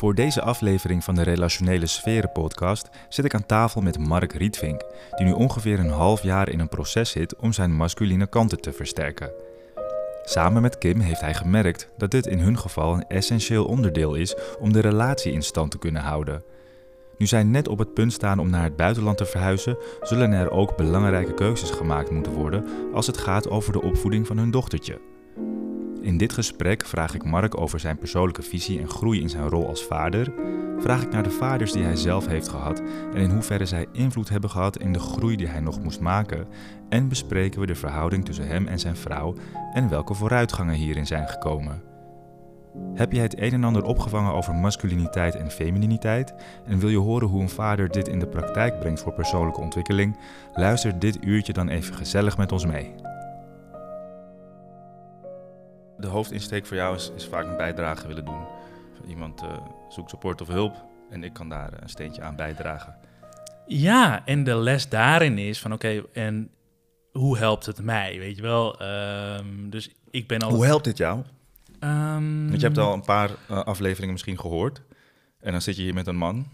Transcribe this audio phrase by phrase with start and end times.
[0.00, 4.82] Voor deze aflevering van de Relationele Sferen podcast zit ik aan tafel met Mark Rietvink,
[5.16, 8.72] die nu ongeveer een half jaar in een proces zit om zijn masculine kanten te
[8.72, 9.32] versterken.
[10.24, 14.34] Samen met Kim heeft hij gemerkt dat dit in hun geval een essentieel onderdeel is
[14.58, 16.42] om de relatie in stand te kunnen houden.
[17.16, 20.50] Nu zij net op het punt staan om naar het buitenland te verhuizen, zullen er
[20.50, 25.00] ook belangrijke keuzes gemaakt moeten worden als het gaat over de opvoeding van hun dochtertje.
[26.00, 29.66] In dit gesprek vraag ik Mark over zijn persoonlijke visie en groei in zijn rol
[29.66, 30.32] als vader.
[30.78, 32.82] Vraag ik naar de vaders die hij zelf heeft gehad
[33.14, 36.46] en in hoeverre zij invloed hebben gehad in de groei die hij nog moest maken.
[36.88, 39.34] En bespreken we de verhouding tussen hem en zijn vrouw
[39.72, 41.82] en welke vooruitgangen hierin zijn gekomen.
[42.94, 46.34] Heb je het een en ander opgevangen over masculiniteit en femininiteit
[46.66, 50.16] en wil je horen hoe een vader dit in de praktijk brengt voor persoonlijke ontwikkeling?
[50.54, 52.94] Luister dit uurtje dan even gezellig met ons mee.
[56.00, 58.46] De hoofdinsteek voor jou is, is vaak een bijdrage willen doen.
[59.08, 59.48] Iemand uh,
[59.88, 62.96] zoekt support of hulp en ik kan daar een steentje aan bijdragen.
[63.66, 66.50] Ja, en de les daarin is van oké, en
[67.12, 68.82] hoe helpt het mij, weet je wel?
[68.82, 70.50] Um, dus ik ben al...
[70.50, 71.22] Hoe helpt dit jou?
[71.80, 74.82] Um, Want je hebt al een paar uh, afleveringen misschien gehoord.
[75.40, 76.46] En dan zit je hier met een man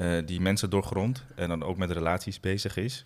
[0.00, 3.04] uh, die mensen doorgrondt en dan ook met relaties bezig is.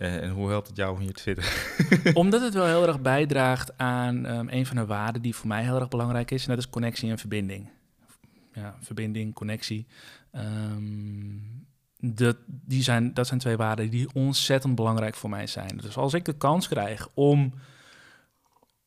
[0.00, 1.44] Uh, en hoe helpt het jou om hier te zitten?
[2.22, 5.62] Omdat het wel heel erg bijdraagt aan um, een van de waarden die voor mij
[5.62, 6.42] heel erg belangrijk is.
[6.42, 7.68] En dat is connectie en verbinding.
[8.52, 9.86] Ja, verbinding, connectie.
[10.32, 11.66] Um,
[11.98, 15.76] dat, die zijn, dat zijn twee waarden die ontzettend belangrijk voor mij zijn.
[15.76, 17.54] Dus als ik de kans krijg om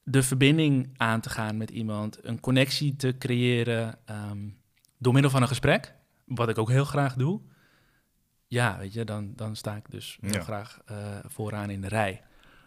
[0.03, 3.97] de verbinding aan te gaan met iemand, een connectie te creëren
[4.31, 4.57] um,
[4.97, 5.93] door middel van een gesprek,
[6.25, 7.41] wat ik ook heel graag doe,
[8.53, 10.41] ja, weet je, dan, dan sta ik dus heel ja.
[10.41, 12.21] graag uh, vooraan in de rij.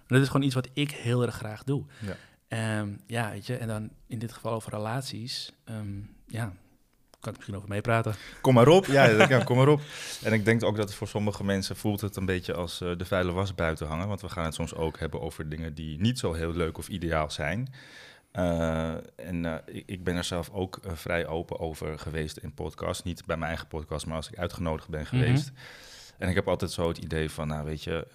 [0.06, 1.84] Dat is gewoon iets wat ik heel erg graag doe.
[1.98, 2.78] Ja.
[2.78, 6.53] Um, ja, weet je, en dan in dit geval over relaties, um, ja,
[7.20, 8.15] kan ik misschien over meepraten.
[8.41, 9.81] Kom maar op, ja, ja, kom maar op.
[10.23, 13.05] En ik denk ook dat voor sommige mensen voelt het een beetje als uh, de
[13.05, 14.09] vuile was buiten hangen.
[14.09, 16.89] Want we gaan het soms ook hebben over dingen die niet zo heel leuk of
[16.89, 17.72] ideaal zijn.
[18.36, 22.54] Uh, en uh, ik, ik, ben er zelf ook uh, vrij open over geweest in
[22.54, 23.04] podcast.
[23.04, 25.50] Niet bij mijn eigen podcast, maar als ik uitgenodigd ben geweest.
[25.50, 25.64] Mm -hmm.
[26.19, 28.06] En ik heb altijd zo het idee van, nou weet je,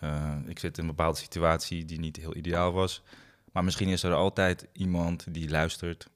[0.48, 3.04] ik zit in een bepaalde situatie die niet heel ideaal was.
[3.52, 6.08] Maar misschien is er altijd iemand die luistert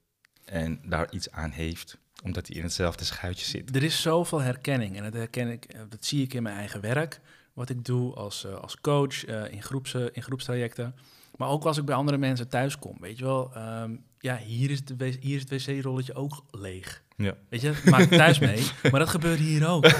[0.44, 3.76] en daar iets aan heeft omdat hij in hetzelfde schuitje zit.
[3.76, 7.20] Er is zoveel herkenning en dat herken ik, dat zie ik in mijn eigen werk,
[7.52, 10.94] wat ik doe als, als coach in, groeps, in groepstrajecten.
[11.36, 13.52] Maar ook als ik bij andere mensen thuis kom, weet je wel.
[13.56, 17.02] Um, ja, hier is, de hier is het wc-rolletje ook leeg.
[17.16, 17.34] Ja.
[17.48, 18.66] Weet je, maak ik thuis mee.
[18.90, 19.84] maar dat gebeurt hier ook.
[19.84, 19.92] Um,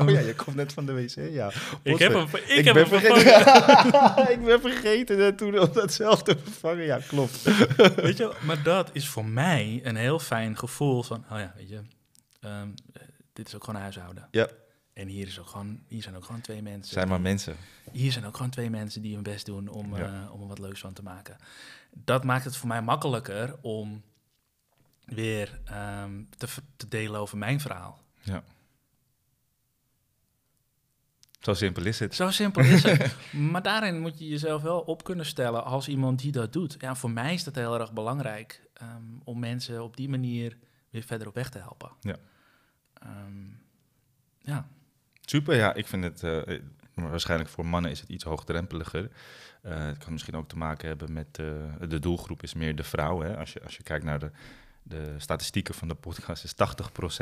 [0.00, 1.52] oh ja, je komt net van de wc, ja.
[1.82, 4.32] Ik heb hem, ik, ik heb ben hem vergeten.
[4.34, 6.84] ik ben vergeten dat toen om dat zelf te vervangen.
[6.84, 7.42] Ja, klopt.
[7.96, 11.24] weet je, maar dat is voor mij een heel fijn gevoel van...
[11.30, 11.80] Oh ja, weet je,
[12.40, 12.74] um,
[13.32, 14.28] dit is ook gewoon huishouden.
[14.30, 14.48] Ja.
[14.98, 16.92] En hier, is ook gewoon, hier zijn ook gewoon twee mensen.
[16.92, 17.56] Zijn maar mensen.
[17.92, 20.22] Hier zijn ook gewoon twee mensen die hun best doen om, ja.
[20.22, 21.36] uh, om er wat leuks van te maken.
[21.90, 24.02] Dat maakt het voor mij makkelijker om
[25.04, 25.60] weer
[26.02, 28.02] um, te, te, delen over mijn verhaal.
[28.20, 28.42] Ja.
[31.40, 32.14] Zo simpel is het.
[32.14, 33.16] Zo simpel is het.
[33.52, 36.76] maar daarin moet je jezelf wel op kunnen stellen als iemand die dat doet.
[36.78, 40.58] Ja, voor mij is dat heel erg belangrijk um, om mensen op die manier
[40.90, 41.90] weer verder op weg te helpen.
[42.00, 42.16] Ja.
[43.26, 43.60] Um,
[44.38, 44.68] ja.
[45.30, 46.58] Super, ja, ik vind het uh,
[46.94, 49.10] waarschijnlijk voor mannen is het iets hoogdrempeliger.
[49.62, 51.46] Uh, het kan misschien ook te maken hebben met uh,
[51.88, 53.20] de doelgroep is meer de vrouw.
[53.20, 53.36] Hè?
[53.36, 54.30] Als, je, als je kijkt naar de,
[54.82, 56.54] de statistieken van de podcast, is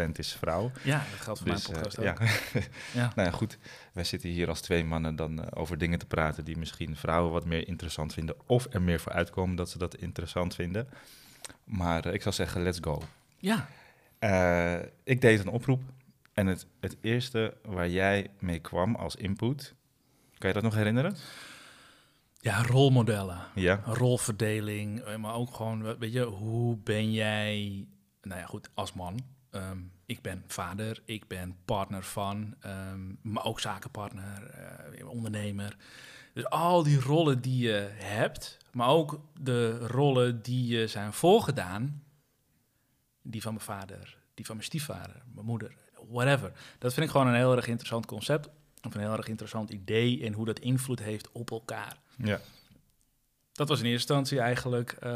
[0.07, 0.71] 80% is vrouw.
[0.83, 2.05] Ja, dat geldt voor dus, mijn podcast ook.
[2.05, 2.17] Ja.
[3.01, 3.13] ja.
[3.15, 3.59] nou ja, goed.
[3.93, 7.45] Wij zitten hier als twee mannen dan over dingen te praten die misschien vrouwen wat
[7.45, 8.37] meer interessant vinden.
[8.47, 10.89] Of er meer voor uitkomen dat ze dat interessant vinden.
[11.65, 13.03] Maar ik zou zeggen, let's go.
[13.39, 13.69] Ja.
[15.05, 15.83] ik deed een oproep
[16.37, 19.75] en het, het eerste waar jij mee kwam als input,
[20.39, 21.17] kan je dat nog herinneren?
[22.41, 23.39] Ja, rolmodellen.
[23.55, 23.81] Ja.
[23.85, 27.87] Rolverdeling, maar ook gewoon, weet je, hoe ben jij,
[28.23, 29.21] nou ja, goed, als man.
[29.51, 34.55] Um, ik ben vader, ik ben partner van, um, maar ook zakenpartner,
[34.99, 35.77] uh, ondernemer.
[36.33, 42.03] Dus al die rollen die je hebt, maar ook de rollen die je zijn voorgedaan,
[43.23, 46.53] die van mijn vader, die van mijn stiefvader, mijn moeder, whatever.
[46.79, 48.49] Dat vind ik gewoon een heel erg interessant concept.
[48.83, 51.97] Of een heel erg interessant idee en hoe dat invloed heeft op elkaar.
[52.17, 52.41] Ja.
[53.53, 55.11] Dat was in eerste instantie eigenlijk uh,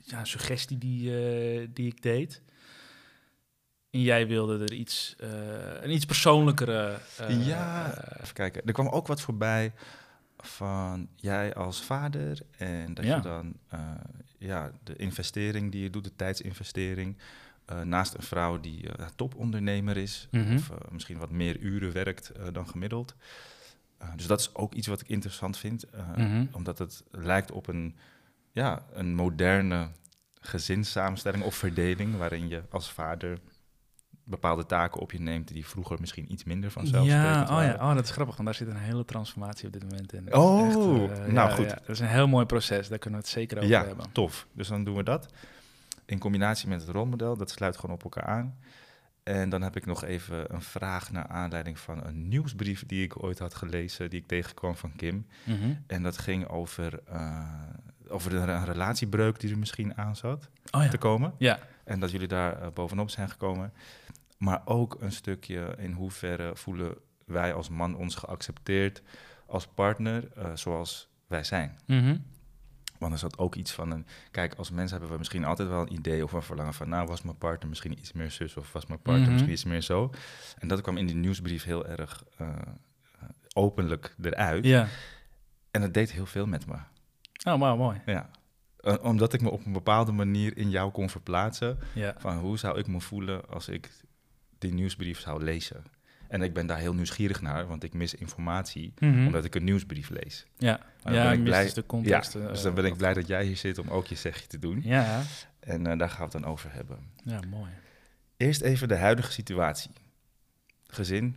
[0.00, 2.42] ja, een suggestie die, uh, die ik deed.
[3.90, 5.28] En jij wilde er iets, uh,
[5.80, 6.98] een iets persoonlijkere...
[7.28, 7.86] ja,
[8.20, 8.62] even kijken.
[8.64, 9.72] Er kwam ook wat voorbij
[10.38, 13.16] van jij als vader en dat ja.
[13.16, 13.56] je dan
[14.38, 17.16] ja, de investering die je doet, de tijdsinvestering
[17.66, 20.54] Eh, naast een vrouw die eh, topondernemer is, Mhm.
[20.54, 23.14] of eh, misschien wat meer uren werkt dan gemiddeld.
[24.16, 25.84] Dus dat is ook iets wat ik interessant vind,
[26.16, 26.44] Mhm.
[26.52, 27.96] omdat het lijkt op een,
[28.52, 29.88] ja, een moderne
[30.40, 33.38] gezinssamenstelling of verdeling, waarin je als vader
[34.24, 37.80] bepaalde taken op je neemt die vroeger misschien iets minder vanzelfsprekend Ja, oh ja, waren.
[37.88, 40.34] oh, dat is grappig, want daar zit een hele transformatie op dit moment in.
[40.34, 40.60] Oh,
[41.08, 41.64] nou ja, goed.
[41.70, 44.12] ja, dat is een heel mooi proces, daar kunnen we het zeker over Ja, hebben.
[44.12, 44.46] tof.
[44.52, 45.32] Dus dan doen we dat.
[46.06, 48.58] In combinatie met het rolmodel, dat sluit gewoon op elkaar aan.
[49.22, 53.22] En dan heb ik nog even een vraag naar aanleiding van een nieuwsbrief die ik
[53.22, 55.26] ooit had gelezen, die ik tegenkwam van Kim.
[55.44, 55.74] Mhm.
[55.86, 57.44] En dat ging over, eh,
[58.08, 60.88] over een relatiebreuk die er misschien aan zat Oh ja.
[60.88, 61.34] te komen.
[61.38, 63.72] Ja, En dat jullie daar eh, bovenop zijn gekomen.
[64.38, 66.94] Maar ook een stukje in hoeverre voelen
[67.26, 69.02] wij als man ons geaccepteerd
[69.46, 71.78] als partner eh, zoals wij zijn.
[71.86, 72.16] Mhm.
[73.04, 74.06] Want er zat ook iets van een...
[74.30, 76.88] Kijk, als mensen hebben we misschien altijd wel een idee of een verlangen van...
[76.88, 79.32] nou, was mijn partner misschien iets meer zus of was mijn partner Mhm.
[79.32, 80.10] misschien iets meer zo.
[80.58, 82.48] En dat kwam in die nieuwsbrief heel erg eh,
[83.54, 84.64] openlijk eruit.
[84.64, 84.88] ja.
[85.70, 86.74] En het deed heel veel met me.
[87.44, 88.00] Oh, wauw, mooi.
[88.06, 88.30] Ja.
[89.02, 91.78] Omdat ik me op een bepaalde manier in jou kon verplaatsen...
[91.94, 92.14] Ja.
[92.18, 93.90] van hoe zou ik me voelen als ik
[94.58, 95.84] die nieuwsbrief zou lezen.
[96.28, 98.92] En ik ben daar heel nieuwsgierig naar, want ik mis informatie...
[98.98, 99.26] Mhm.
[99.26, 100.46] omdat ik een nieuwsbrief lees.
[100.56, 102.32] Ja, ja ik blij- dus de context.
[102.32, 104.46] ja, eh, dus dan ben ik blij dat jij hier zit om ook je zegje
[104.46, 104.80] te doen.
[104.84, 105.22] Ja,
[105.60, 106.98] En eh, daar gaan we het dan over hebben.
[107.24, 107.70] ja, mooi.
[108.36, 109.90] Eerst even de huidige situatie.
[110.86, 111.36] Gezin,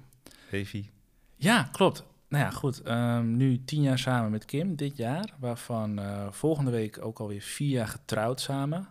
[0.52, 0.90] Evi.
[1.36, 2.04] Ja, klopt.
[2.30, 2.82] Nou ja, goed.
[2.82, 5.34] ehm, nu tien jaar samen met Kim, dit jaar.
[5.40, 8.88] Waarvan eh, volgende week ook alweer vier jaar getrouwd samen.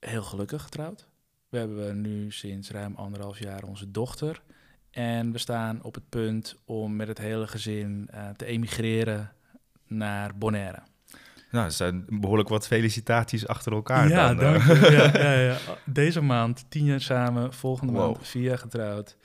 [0.00, 1.06] Heel gelukkig getrouwd.
[1.52, 4.42] We hebben nu sinds ruim anderhalf jaar onze dochter.
[4.90, 9.32] En we staan op het punt om met het hele gezin eh, te emigreren
[9.86, 10.78] naar Bonaire.
[11.50, 14.08] Nou, zijn behoorlijk wat felicitaties achter elkaar.
[14.08, 14.90] ja, dan, dank je.
[14.90, 15.56] Ja, ja, ja.
[15.84, 18.12] Deze maand tien jaar samen, volgende Wow.
[18.12, 19.16] maand vier jaar getrouwd.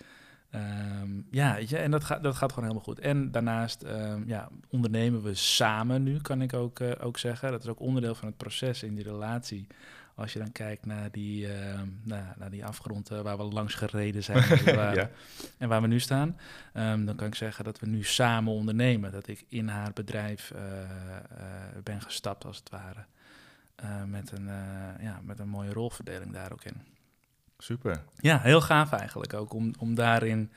[0.49, 2.99] Ehm, ja, je, en dat gaat, dat gaat gewoon helemaal goed.
[2.99, 7.51] En daarnaast ehm, ja, ondernemen we samen nu, kan ik ook, eh, ook zeggen.
[7.51, 9.67] Dat is ook onderdeel van het proces in die relatie.
[10.17, 13.73] Als je dan kijkt naar die, ehm, nou, naar die afgrond eh, waar we langs
[13.73, 14.65] gereden zijn
[14.95, 15.09] Ja.
[15.57, 16.37] en waar we nu staan,
[16.73, 19.11] ehm, dan kan ik zeggen dat we nu samen ondernemen.
[19.11, 20.87] Dat ik in haar bedrijf eh, eh,
[21.83, 23.05] ben gestapt, als het ware.
[24.05, 24.45] Met, een,
[24.99, 26.81] ja, met een mooie rolverdeling daar ook in.
[27.57, 28.03] Super.
[28.15, 30.51] Ja, heel gaaf eigenlijk ook om, om daarin,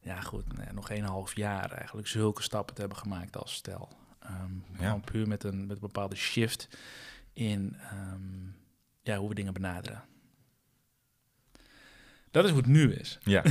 [0.00, 3.54] ja goed, nou ja, nog een half jaar eigenlijk zulke stappen te hebben gemaakt als
[3.54, 3.88] stel.
[4.18, 6.68] Ehm, Gewoon puur met een, met een bepaalde shift
[7.32, 7.76] in
[9.04, 10.02] ja, hoe we dingen benaderen.
[12.30, 13.18] Dat is hoe het nu is.
[13.22, 13.42] Ja.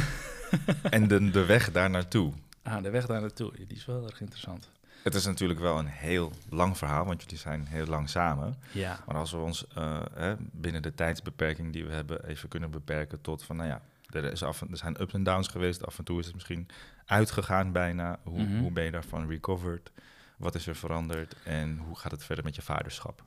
[0.90, 2.34] en de, de weg daar naartoe.
[2.64, 4.70] Ah, de weg daar naartoe, die is wel erg interessant.
[5.04, 8.56] Het is natuurlijk wel een heel lang verhaal, want jullie zijn heel lang samen.
[8.72, 12.72] Ja, Maar als we ons eh, hè, binnen de tijdsbeperking die we hebben even kunnen
[12.72, 15.86] beperken tot van, nou ja, er, is af en, er zijn ups en downs geweest.
[15.86, 16.68] Af en toe is het misschien
[17.06, 18.20] uitgegaan bijna.
[18.24, 18.60] Hoe, Mhm.
[18.60, 19.92] hoe ben je daarvan recovered?
[20.38, 21.36] Wat is er veranderd?
[21.44, 23.24] En hoe gaat het verder met je vaderschap?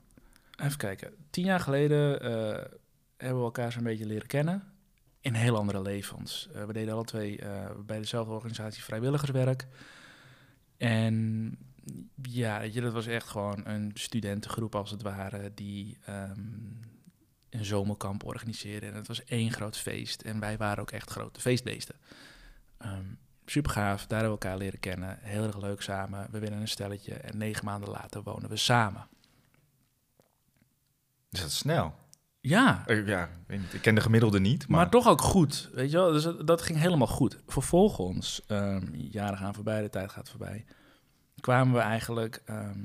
[0.56, 1.14] Even kijken.
[1.30, 2.30] Tien jaar geleden eh,
[3.16, 4.62] hebben we elkaar zo'n beetje leren kennen.
[5.20, 6.48] In heel andere levens.
[6.54, 9.66] Eh, we deden alle twee eh, bij dezelfde organisatie vrijwilligerswerk.
[10.76, 11.58] En
[12.22, 15.54] ja, dat was echt gewoon een studentengroep als het ware...
[15.54, 16.40] die ehm,
[17.50, 18.86] een zomerkamp organiseerde.
[18.86, 20.22] En het was één groot feest.
[20.22, 21.94] En wij waren ook echt grote feestbeesten.
[22.78, 23.14] Ehm
[23.50, 25.18] super gaaf, daar hebben we elkaar leren kennen.
[25.20, 26.28] Heel erg leuk samen.
[26.30, 27.14] We winnen een stelletje.
[27.14, 29.06] En negen maanden later wonen we samen.
[31.30, 31.94] Is dat snel?
[32.40, 33.74] Ja, Eh, ja, ik, weet niet.
[33.74, 36.12] ik ken de gemiddelde niet, Maar, maar, toch ook goed, weet je wel.
[36.12, 37.38] Dus dat, dat ging helemaal goed.
[37.46, 40.64] Vervolgens, ehm, jaren gaan voorbij, de tijd gaat voorbij,
[41.40, 42.78] kwamen we eigenlijk ehm,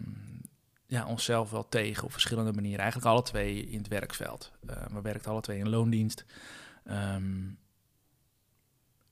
[0.88, 2.79] ja, onszelf wel tegen op verschillende manieren.
[2.79, 4.51] Eigenlijk alle twee in het werkveld.
[4.67, 6.25] Eh, we werkten alle twee in loondienst.
[6.86, 7.50] Ehm,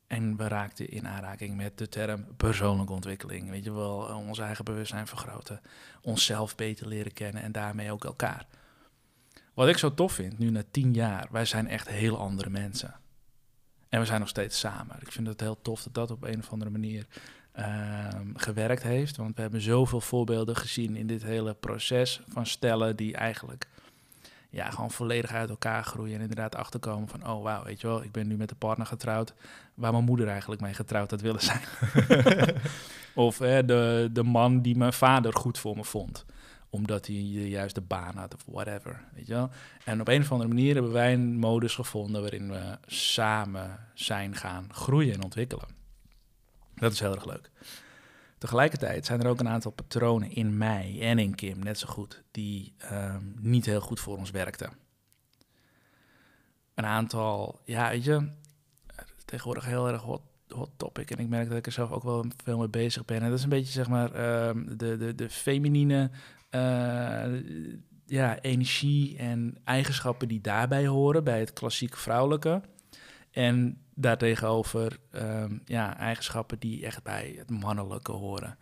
[0.07, 3.49] en we raakten in aanraking met de term persoonlijke ontwikkeling.
[3.49, 5.61] Weet je wel, ons eigen bewustzijn vergroten,
[6.01, 8.47] onszelf beter leren kennen en daarmee ook elkaar.
[9.59, 12.95] Wat ik zo tof vind, nu na tien jaar, wij zijn echt heel andere mensen.
[13.89, 14.95] En we zijn nog steeds samen.
[14.99, 17.05] Ik vind het heel tof dat dat op een of andere manier
[17.51, 19.17] ehm, gewerkt heeft.
[19.17, 23.67] Want we hebben zoveel voorbeelden gezien in dit hele proces van stellen die eigenlijk
[24.49, 26.15] ja, gewoon volledig uit elkaar groeien.
[26.15, 28.87] En inderdaad achterkomen van, oh wauw, weet je wel, ik ben nu met de partner
[28.87, 29.33] getrouwd
[29.73, 31.61] waar mijn moeder eigenlijk mee getrouwd had willen zijn.
[33.27, 36.25] of de, de man die mijn vader goed voor me vond
[36.69, 39.49] omdat hij de juiste baan had of whatever, weet je wel.
[39.85, 44.35] En op een of andere manier hebben wij een modus gevonden waarin we samen zijn
[44.35, 45.67] gaan groeien en ontwikkelen.
[46.75, 47.51] Dat is heel erg leuk.
[48.37, 52.23] Tegelijkertijd zijn er ook een aantal patronen in mij en in Kim, net zo goed,
[52.31, 54.71] die ehm, niet heel goed voor ons werkten.
[56.73, 58.31] een aantal, ja, weet je,
[59.25, 61.11] tegenwoordig heel erg hot, hot topic.
[61.11, 63.21] En ik merk dat ik er zelf ook wel veel mee bezig ben.
[63.21, 66.09] En dat is een beetje, zeg maar, ehm, de, de, de feminine
[68.05, 72.61] ja, energie en eigenschappen die daarbij horen, bij het klassiek vrouwelijke.
[73.31, 78.57] En daartegenover ehm, ja, eigenschappen die echt bij het mannelijke horen.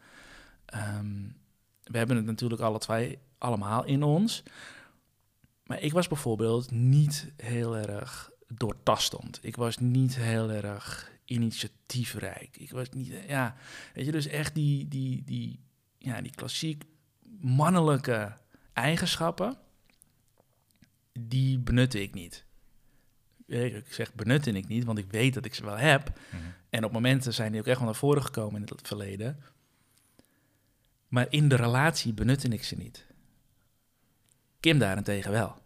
[0.66, 1.22] Ehm,
[1.84, 4.44] we hebben het natuurlijk alle twee allemaal in ons.
[5.64, 9.40] Maar ik was bijvoorbeeld niet heel erg doortastend.
[9.42, 12.58] Ik was niet heel erg initiatiefrijk.
[12.58, 13.56] Ik was niet, ja,
[13.94, 15.60] weet je, dus echt die, die, die,
[15.98, 16.84] ja, die klassiek
[17.40, 18.38] mannelijke
[18.74, 19.58] eigenschappen,
[21.20, 22.46] die benutte ik niet.
[23.46, 26.20] Ik zeg benutte ik niet, want ik weet dat ik ze wel heb.
[26.30, 26.42] Mhm.
[26.70, 29.44] En op momenten zijn die ook echt wel naar voren gekomen in het verleden.
[31.08, 33.06] Maar in de relatie benutte ik ze niet.
[34.60, 35.58] Kim daarentegen wel.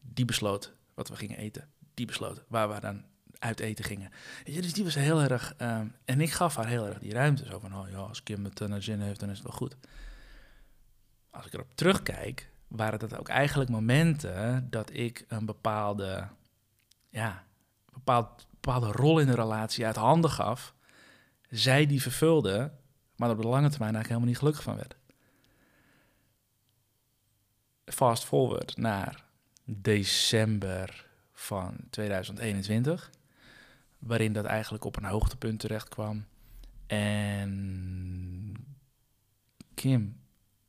[0.00, 1.68] Die besloot wat we gingen eten.
[1.94, 3.04] Die besloot waar we dan
[3.38, 4.10] uit eten gingen.
[4.44, 5.54] je, dus die was heel erg...
[5.56, 7.46] Ehm, en ik gaf haar heel erg die ruimte.
[7.46, 9.76] Zo van, oh ja, als Kim het naar zin heeft, dan is het wel goed.
[11.30, 16.28] Als ik erop terugkijk, waren dat ook eigenlijk momenten dat ik een bepaalde,
[17.08, 17.44] ja,
[17.92, 20.74] bepaald, bepaalde rol in de relatie uit handen gaf.
[21.48, 22.72] Zij die vervulde,
[23.16, 24.96] maar op de lange termijn eigenlijk helemaal niet gelukkig van werd.
[27.84, 29.24] Fast forward naar
[29.64, 33.10] december van 2021,
[33.98, 36.24] waarin dat eigenlijk op een hoogtepunt terecht kwam.
[36.86, 38.54] En
[39.74, 40.19] Kim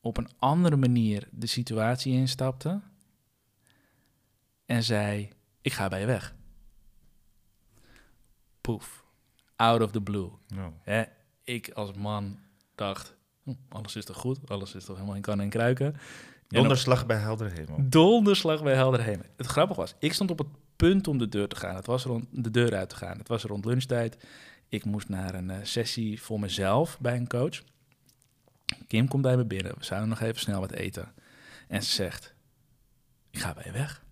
[0.01, 2.81] op een andere manier de situatie instapte
[4.65, 5.29] en zei:
[5.61, 6.35] Ik ga bij je weg.
[8.61, 9.03] Poef.
[9.55, 10.29] Out of the blue.
[10.81, 11.03] Hè?
[11.43, 12.39] Ik als man
[12.75, 14.49] dacht: hm, Alles is toch goed?
[14.49, 15.95] Alles is toch helemaal in kan en kruiken?
[16.47, 17.77] Donderslag bij helder hemel.
[17.89, 19.25] Donderslag bij helder hemel.
[19.37, 21.75] Het grappige was, ik stond op het punt om de deur te gaan.
[21.75, 23.17] Het was rond de deur uit te gaan.
[23.17, 24.25] Het was rond lunchtijd.
[24.69, 27.61] Ik moest naar een uh, sessie voor mezelf bij een coach.
[28.87, 29.77] Kim komt bij me binnen.
[29.77, 31.13] We zouden nog even snel wat eten.
[31.67, 32.33] En ze zegt:
[33.29, 34.03] Ik ga bij je weg.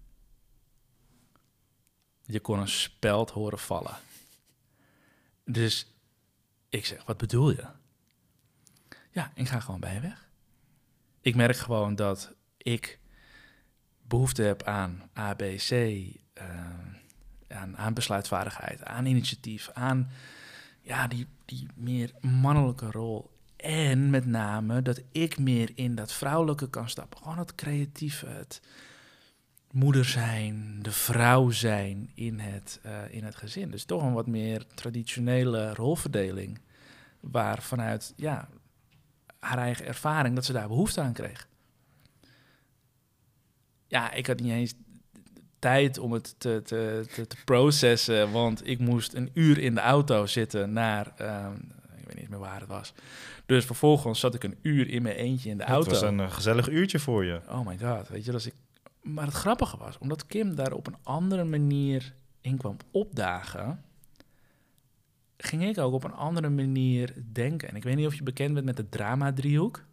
[2.25, 3.97] Je kon een speld horen vallen.
[5.45, 5.93] Dus
[6.69, 7.65] ik zeg: Wat bedoel je?
[9.11, 10.29] Ja, ik ga gewoon bij je weg.
[11.21, 12.99] Ik merk gewoon dat ik
[14.01, 16.19] behoefte heb aan ABC, uh,
[17.47, 20.11] aan, aan besluitvaardigheid, aan initiatief, aan
[20.81, 23.37] ja, die, die meer mannelijke rol.
[23.63, 27.17] En met name dat ik meer in dat vrouwelijke kan stappen.
[27.17, 28.61] Gewoon het creatieve, het
[29.71, 33.71] moeder zijn, de vrouw zijn in het, uh, in het gezin.
[33.71, 36.59] Dus toch een wat meer traditionele rolverdeling.
[37.19, 38.47] Waar vanuit ja,
[39.39, 41.47] haar eigen ervaring dat ze daar behoefte aan kreeg.
[43.87, 44.73] Ja, ik had niet eens
[45.59, 50.25] tijd om het te, te, te, processen, want ik moest een uur in de auto
[50.25, 51.47] zitten naar, uh,
[51.97, 52.93] ik weet niet meer waar het was.
[53.49, 55.91] Dus vervolgens zat ik een uur in mijn eentje in de auto.
[55.91, 57.41] Het was een uh, gezellig uurtje voor je.
[57.47, 58.53] Oh my god, weet je, dat ik...
[59.01, 63.83] Maar het grappige was, omdat Kim daar op een andere manier in kwam opdagen,
[65.37, 67.69] ging ik ook op een andere manier denken.
[67.69, 69.83] En ik weet niet of je bekend bent met de drama-driehoek.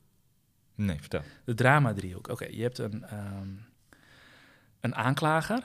[0.74, 1.22] Nee, vertel.
[1.44, 2.28] De drama-driehoek.
[2.28, 3.64] Oké, je hebt een, um,
[4.80, 5.62] een aanklager.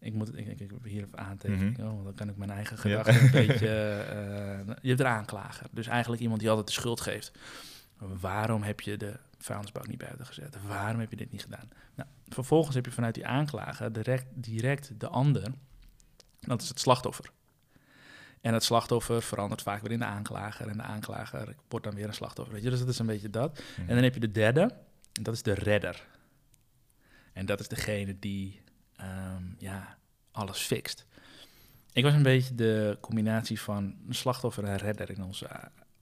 [0.00, 2.04] Ik moet ik, ik, ik hier even aantekenen, mm -hmm.
[2.04, 4.04] dan kan ik mijn eigen gedachten een beetje...
[4.66, 5.66] Uh, je hebt een aanklager.
[5.70, 7.32] Dus eigenlijk iemand die altijd de schuld geeft.
[7.98, 10.56] Waarom heb je de vuilnisbak niet buiten gezet?
[10.66, 11.68] Waarom heb je dit niet gedaan?
[11.94, 15.52] Nou, vervolgens heb je vanuit die aanklager direct, direct de ander.
[16.40, 17.30] Dat is het slachtoffer.
[18.40, 20.68] En het slachtoffer verandert vaak weer in de aanklager.
[20.68, 22.54] En de aanklager wordt dan weer een slachtoffer.
[22.54, 22.70] Weet je?
[22.70, 23.62] Dus dat is een beetje dat.
[23.76, 23.88] Mm.
[23.88, 24.60] En dan heb je de derde.
[25.12, 26.06] En dat is de redder.
[27.32, 28.60] En dat is degene die
[29.02, 29.96] um, ja,
[30.30, 31.06] alles fixt.
[31.92, 35.48] Ik was een beetje de combinatie van een slachtoffer en redder in onze,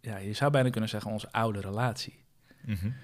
[0.01, 2.25] ja, je zou bijna kunnen zeggen, onze oude relatie.
[2.65, 2.95] Mm -hmm.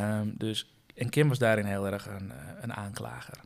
[0.00, 3.38] um, dus, en Kim was daarin heel erg een, een aanklager.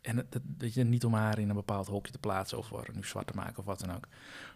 [0.00, 2.88] En dat, dat je niet om haar in een bepaald hokje te plaatsen of haar
[2.92, 4.08] nu zwart te maken of wat dan ook.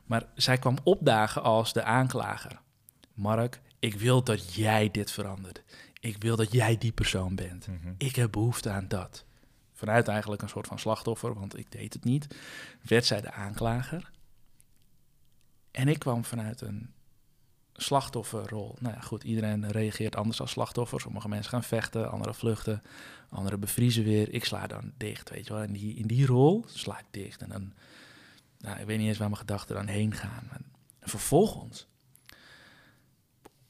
[0.04, 2.60] Maar zij kwam opdagen als de aanklager.
[3.14, 5.62] Mark, ik wil dat jij dit verandert.
[6.00, 7.66] Ik wil dat jij die persoon bent.
[7.66, 7.94] Mm -hmm.
[7.98, 9.24] Ik heb behoefte aan dat.
[9.74, 12.36] Vanuit eigenlijk een soort van slachtoffer, want ik deed het niet,
[12.82, 14.10] werd zij de aanklager.
[15.70, 16.94] En ik kwam vanuit een
[17.72, 18.76] slachtofferrol.
[18.80, 21.00] Nou ja, goed, iedereen reageert anders als slachtoffer.
[21.00, 22.82] Sommige mensen gaan vechten, anderen vluchten,
[23.28, 24.32] anderen bevriezen weer.
[24.32, 25.62] Ik sla dan dicht, weet je wel.
[25.62, 27.42] In die, in die rol sla ik dicht.
[27.42, 27.72] En dan,
[28.58, 30.48] nou, ik weet niet eens waar mijn gedachten dan heen gaan.
[30.50, 30.64] En
[31.00, 31.86] vervolgens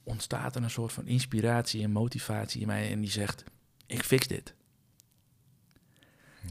[0.02, 2.90] ontstaat er een soort van inspiratie en motivatie in mij.
[2.90, 3.44] En die zegt,
[3.86, 4.54] ik fix dit.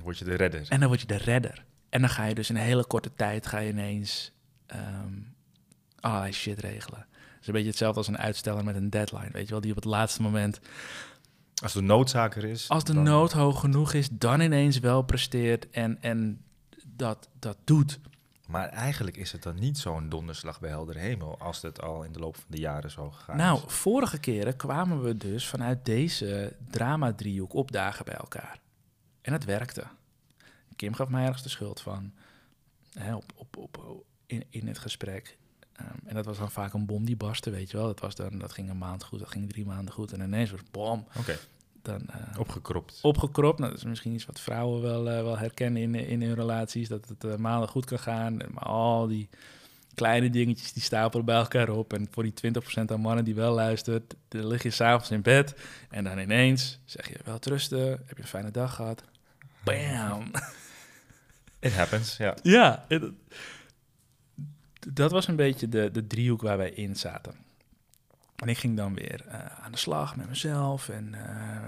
[0.03, 0.65] Word je de redder.
[0.69, 1.65] En dan word je de redder.
[1.89, 4.31] En dan ga je dus in een hele korte tijd ga je ineens
[5.99, 6.99] allerlei shit regelen.
[6.99, 9.69] Het is een beetje hetzelfde als een uitsteller met een deadline, weet je wel, die
[9.69, 10.59] op het laatste moment
[11.63, 12.69] Als de noodzaak er is.
[12.69, 16.41] als de dan- nood hoog genoeg is, dan ineens wel presteert en, en
[16.87, 17.99] dat, dat doet.
[18.47, 22.11] Maar eigenlijk is het dan niet zo'n donderslag bij helder hemel als het al in
[22.11, 23.73] de loop van de jaren zo gegaan nou, is.
[23.73, 28.59] vorige keren kwamen we dus vanuit deze drama-driehoek opdagen bij elkaar.
[29.23, 29.83] En het werkte.
[30.75, 32.13] Kim gaf mij ergens de schuld van
[32.93, 35.37] hè, op, op, op, in, in het gesprek.
[35.73, 37.85] Ehm, en dat was dan vaak een bom die barstte, weet je wel.
[37.85, 40.11] Dat, was dan, dat ging een maand goed, dat ging drie maanden goed.
[40.11, 41.37] En ineens was bom, Oké,
[41.81, 42.99] dan eh, opgekropt.
[43.01, 43.59] opgekropt.
[43.59, 46.87] Nou, dat is misschien iets wat vrouwen wel, eh, wel herkennen in, in hun relaties.
[46.87, 48.37] Dat het eh, maanden goed kan gaan.
[48.37, 49.29] Maar al die
[49.95, 51.93] kleine dingetjes die stapelen bij elkaar op.
[51.93, 55.55] En voor die 20% aan mannen die wel luistert, dan lig je s'avonds in bed.
[55.89, 57.89] En dan ineens zeg je wel trusten.
[57.89, 59.03] Heb je een fijne dag gehad?
[59.63, 60.31] Bam!
[61.59, 62.35] It happens, ja.
[62.41, 63.11] Ja, het-
[64.93, 67.35] dat was een beetje de, de driehoek waar wij in zaten.
[68.35, 71.61] En ik ging dan weer eh, aan de slag met mezelf en eh,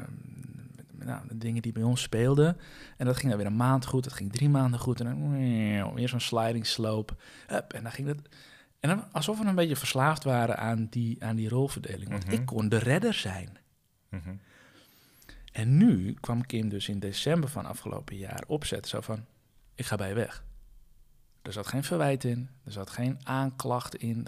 [0.76, 2.58] met, met, nou, de dingen die bij ons speelden.
[2.98, 5.00] En dat ging dan weer een maand goed, dat ging drie maanden goed.
[5.00, 7.14] En dan weer zo'n sliding slope.
[7.48, 8.18] En dan ging dat...
[8.80, 12.10] En dan, alsof we een beetje verslaafd waren aan die, aan die rolverdeling.
[12.10, 12.34] Want Mhm.
[12.34, 13.58] ik kon de redder zijn.
[14.10, 14.30] Mhm.
[15.56, 18.90] En nu kwam Kim dus in december van afgelopen jaar opzetten.
[18.90, 19.26] Zo van,
[19.76, 20.44] ik ga bij je weg.
[21.42, 22.50] Er zat geen verwijt in.
[22.64, 24.28] Er zat geen aanklacht in.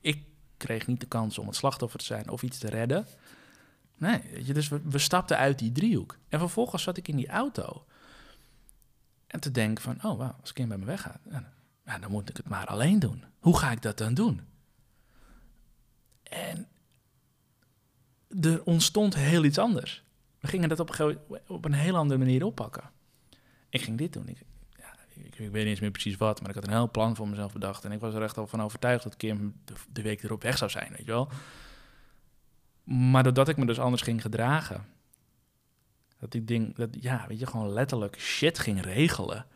[0.00, 0.24] Ik
[0.56, 3.06] kreeg niet de kans om het slachtoffer te zijn of iets te redden.
[3.96, 6.18] Nee, weet je, dus we, stapten uit die driehoek.
[6.28, 7.84] En vervolgens zat ik in die auto.
[9.26, 11.20] En te denken van, oh wauw, als Kim bij me weggaat...
[11.84, 13.24] dan moet ik het maar alleen doen.
[13.38, 14.40] Hoe ga ik dat dan doen?
[16.22, 16.68] En
[18.40, 20.04] er ontstond heel iets anders.
[20.46, 22.90] We gingen dat op een, op een heel andere manier oppakken.
[23.68, 24.28] Ik ging dit doen.
[24.28, 24.42] Ik,
[24.78, 27.28] ja, ik, weet niet eens meer precies wat, maar ik had een heel plan voor
[27.28, 27.84] mezelf bedacht.
[27.84, 29.60] En ik was er echt al van overtuigd dat Kim
[29.92, 31.28] de, week erop weg zou zijn, weet je wel.
[32.84, 34.86] Maar doordat ik me dus anders ging gedragen,
[36.18, 39.46] dat ik ding, dat, ja, weet je, gewoon letterlijk shit ging regelen,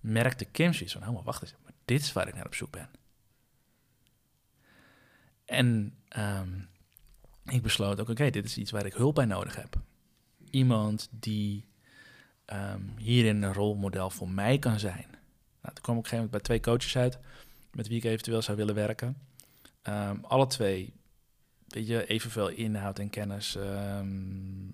[0.00, 2.70] merkte Kim zoiets van, maar wacht eens, maar dit is waar ik naar op zoek
[2.70, 2.90] ben.
[5.44, 6.60] En ehm,
[7.44, 9.76] ik besloot ook, oké, dit is iets waar ik hulp bij nodig heb.
[10.50, 11.64] Iemand die
[12.44, 15.06] ehm, hierin een rolmodel voor mij kan zijn.
[15.62, 17.18] Nou, toen kwam ik op een gegeven moment bij twee coaches uit,
[17.72, 19.16] met wie ik eventueel zou willen werken.
[19.82, 20.92] Ehm, alle twee,
[21.68, 24.70] weet je, evenveel inhoud en kennis, ehm,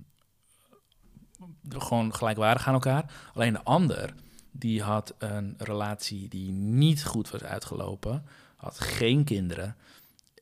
[1.69, 3.13] gewoon gelijkwaardig aan elkaar.
[3.35, 4.15] Alleen de ander,
[4.51, 8.25] die had een relatie die niet goed was uitgelopen,
[8.57, 9.77] had geen kinderen.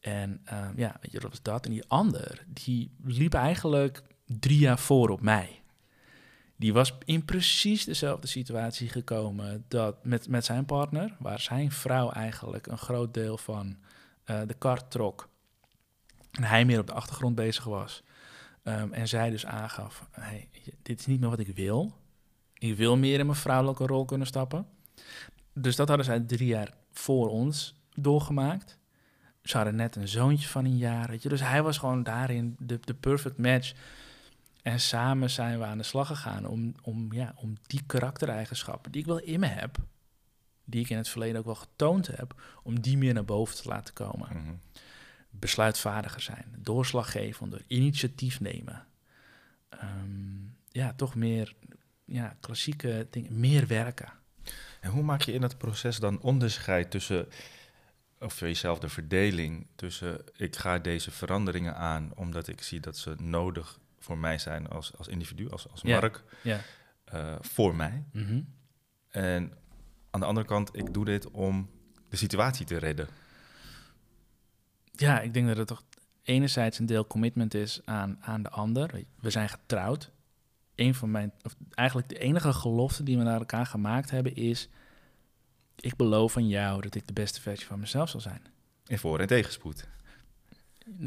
[0.00, 0.40] En
[0.76, 1.64] ja, weet je, dat was dat.
[1.64, 4.02] En die ander, die liep eigenlijk
[4.38, 5.60] drie jaar voor op mij.
[6.56, 12.10] Die was in precies dezelfde situatie gekomen dat met, met zijn partner, waar zijn vrouw
[12.10, 13.76] eigenlijk een groot deel van
[14.24, 15.28] eh, de kar trok.
[16.30, 18.02] En hij meer op de achtergrond bezig was.
[18.62, 20.48] Ehm, en zij dus aangaf, hey,
[20.82, 21.92] dit is niet meer wat ik wil.
[22.54, 24.66] Ik wil meer in mijn vrouwelijke rol kunnen stappen.
[25.52, 28.78] Dus dat hadden zij drie jaar voor ons doorgemaakt.
[29.42, 31.28] Ze hadden net een zoontje van een jaar, weet je.
[31.28, 33.72] Dus hij was gewoon daarin de, de perfect match.
[34.62, 39.00] En samen zijn we aan de slag gegaan om, om, ja, om die karaktereigenschappen die
[39.00, 39.76] ik wel in me heb,
[40.64, 43.68] die ik in het verleden ook wel getoond heb, om die meer naar boven te
[43.68, 44.28] laten komen.
[44.32, 44.54] Mhm.
[45.30, 48.86] Besluitvaardiger zijn, doorslaggevender, initiatief nemen.
[49.68, 51.54] Ehm, ja, toch meer
[52.04, 54.12] ja, klassieke dingen, meer werken.
[54.80, 57.28] En hoe maak je in dat proces dan onderscheid tussen,
[58.18, 62.96] of voor jezelf de verdeling tussen ik ga deze veranderingen aan omdat ik zie dat
[62.96, 66.60] ze nodig voor mij zijn als, als individu, als, als mark, Ja.
[67.04, 68.04] eh, voor mij.
[68.12, 68.40] Mhm.
[69.08, 69.52] En
[70.10, 71.70] aan de andere kant, ik doe dit om
[72.08, 73.08] de situatie te redden.
[74.92, 75.82] Ja, ik denk dat het toch
[76.22, 79.04] enerzijds een deel commitment is aan, aan de ander.
[79.20, 80.10] We zijn getrouwd.
[80.74, 84.68] Een van mijn, of eigenlijk de enige gelofte die we naar elkaar gemaakt hebben is...
[85.76, 88.42] Ik beloof aan jou dat ik de beste versie van mezelf zal zijn.
[88.86, 89.88] In voor- en tegenspoed.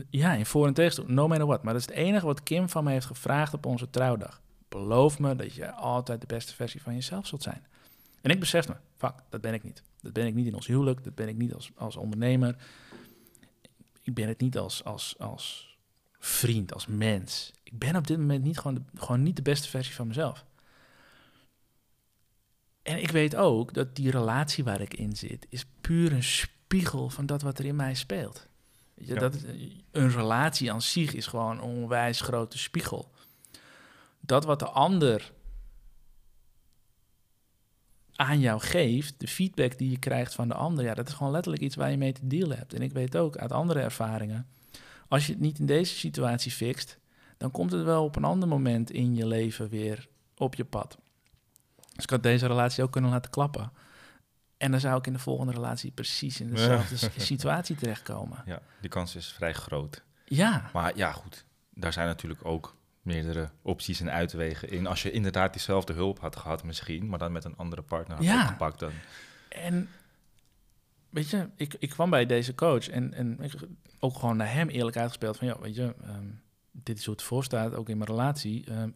[0.10, 1.64] Ja, in voor- en tegenstand, no matter what.
[1.64, 4.42] Maar dat is het enige wat Kim van me heeft gevraagd op onze trouwdag.
[4.70, 7.66] Beloof me dat je altijd de beste versie van jezelf zult zijn.
[8.22, 9.84] En ik besef me, fuck, dat ben ik niet.
[10.02, 12.56] Dat ben ik niet in ons huwelijk, dat ben ik niet als, als ondernemer.
[14.02, 15.78] Ik ben het niet als, als, als
[16.20, 17.52] vriend, als mens.
[17.64, 20.46] Ik ben op dit moment niet gewoon, gewoon niet de beste versie van mezelf.
[22.82, 27.10] En ik weet ook dat die relatie waar ik in zit, is puur een spiegel
[27.10, 28.48] van dat wat er in mij speelt.
[28.96, 29.20] Weet je, Ja.
[29.20, 29.44] dat, is-
[29.92, 33.12] een relatie aan zich is gewoon een onwijs grote spiegel.
[34.20, 35.32] Dat wat de ander
[38.16, 41.32] aan jou geeft, de feedback die je krijgt van de ander, ja, dat is gewoon
[41.32, 42.74] letterlijk iets waar je mee te dealen hebt.
[42.74, 44.48] En ik weet ook uit andere ervaringen,
[45.08, 46.98] als je het niet in deze situatie fixt,
[47.38, 50.98] dan komt het wel op een ander moment in je leven weer op je pad.
[51.94, 53.72] Dus ik had deze relatie ook kunnen laten klappen.
[54.58, 58.44] En dan zou ik in de volgende relatie precies in dezelfde situatie terechtkomen.
[58.46, 60.04] Ja, die kans is vrij groot.
[60.26, 60.70] Ja.
[60.74, 61.46] Maar ja, goed.
[61.74, 64.88] Daar zijn natuurlijk ook meerdere opties en uitwegen in.
[64.88, 68.26] Als je inderdaad diezelfde hulp had gehad misschien, maar dan met een andere partner had
[68.26, 68.42] Ja.
[68.42, 68.92] opgepakt dan.
[69.50, 69.90] En
[71.10, 73.54] weet je, ik, ik kwam bij deze coach en, en ik,
[74.00, 76.26] ook gewoon naar hem eerlijk uitgespeeld van, ja, weet je, ehm,
[76.72, 78.66] dit is hoe het voor staat, ook in mijn relatie.
[78.66, 78.90] Ehm,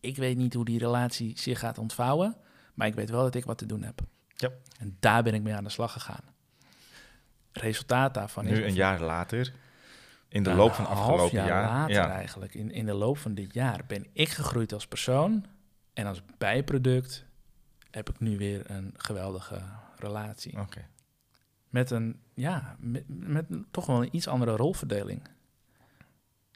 [0.00, 2.36] ik weet niet hoe die relatie zich gaat ontvouwen,
[2.74, 4.00] maar ik weet wel dat ik wat te doen heb.
[4.36, 4.50] Ja.
[4.78, 6.24] En daar ben ik mee aan de slag gegaan.
[7.52, 9.54] Resultaat daarvan is Nu een jaar later,
[10.28, 11.62] in de Ja, loop van een half afgelopen jaar, jaar.
[11.68, 12.10] later ja.
[12.10, 15.44] eigenlijk, in, in de loop van dit jaar, ben ik gegroeid als persoon.
[15.92, 17.24] En als bijproduct
[17.90, 19.62] heb ik nu weer een geweldige
[19.96, 20.60] relatie.
[20.60, 20.86] Oké.
[21.68, 25.22] Met een, ja, met, met een- toch wel een iets andere rolverdeling.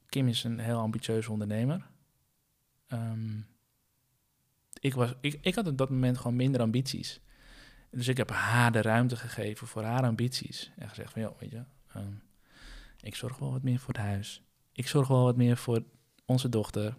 [0.09, 1.87] Kim is een heel ambitieuze ondernemer.
[2.87, 3.37] Ehm,
[4.81, 7.21] ik, was, ik, ik had op dat moment gewoon minder ambities.
[7.91, 10.71] Dus ik heb haar de ruimte gegeven voor haar ambities.
[10.77, 12.13] En gezegd van, joh, weet je, ehm,
[13.01, 14.43] ik zorg wel wat meer voor het huis.
[14.73, 15.83] Ik zorg wel wat meer voor
[16.25, 16.97] onze dochter.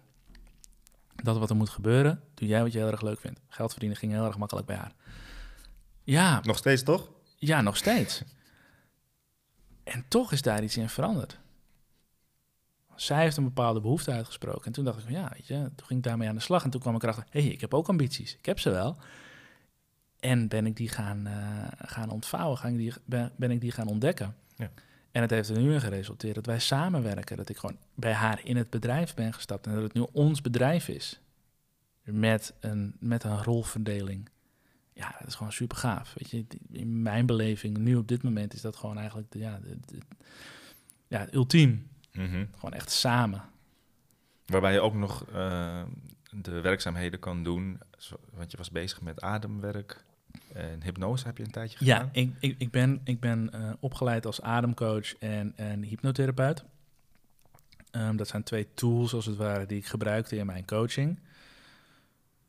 [1.14, 3.40] Dat wat er moet gebeuren, doe jij wat je heel erg leuk vindt.
[3.48, 4.92] Geld verdienen ging heel erg makkelijk bij haar.
[6.04, 7.10] Ja, Nog steeds toch?
[7.36, 8.22] ja, nog steeds.
[9.84, 11.38] En toch is daar iets in veranderd.
[12.96, 14.64] Zij heeft een bepaalde behoefte uitgesproken.
[14.64, 16.64] En toen dacht ik van ja, weet je, toen ging ik daarmee aan de slag.
[16.64, 18.36] En toen kwam ik erachter, hé, hey, ik heb ook ambities.
[18.36, 18.96] Ik heb ze wel.
[20.20, 23.86] En ben ik die gaan, eh, gaan ontvouwen, gaan die, ben, ben ik die gaan
[23.86, 24.34] ontdekken.
[24.56, 24.70] Ja.
[25.12, 27.36] En het heeft er nu in geresulteerd dat wij samenwerken.
[27.36, 29.66] Dat ik gewoon bij haar in het bedrijf ben gestapt.
[29.66, 31.20] En dat het nu ons bedrijf is.
[32.04, 34.28] Met een, met een rolverdeling.
[34.92, 36.14] Ja, dat is gewoon super gaaf.
[36.18, 39.58] Weet je, in mijn beleving, nu op dit moment, is dat gewoon eigenlijk de, ja,
[39.62, 39.98] de, de-
[41.08, 41.88] ja, het ultiem.
[42.12, 42.44] Mhm.
[42.54, 43.42] Gewoon echt samen.
[44.46, 45.82] Waarbij je ook nog eh,
[46.30, 47.80] de werkzaamheden kan doen.
[48.32, 50.04] Want je was bezig met ademwerk
[50.52, 52.10] en hypnose heb je een tijdje Ja, gedaan.
[52.12, 56.64] ik, ik, ik ben, ik ben eh, opgeleid als ademcoach en, en hypnotherapeut.
[57.90, 61.18] Ehm, dat zijn twee tools, als het ware, die ik gebruikte in mijn coaching.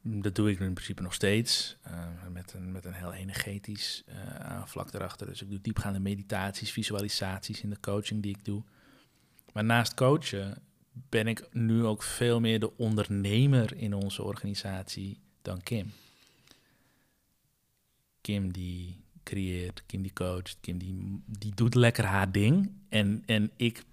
[0.04, 1.94] Dat doe ik nu in principe nog steeds, eh,
[2.32, 5.28] met, een, met een heel energetisch eh, vlak erachter.
[5.28, 8.64] Dus ik doe diepgaande meditaties, visualisaties in de coaching die ik doe.
[9.54, 10.62] Maar naast coachen
[11.10, 15.92] ben ik nu ook veel meer de ondernemer in onze organisatie dan Kim.
[18.21, 22.71] Kim die creëert, Kim die coacht, Kim die, die doet lekker haar ding.
[22.89, 23.84] En, en ik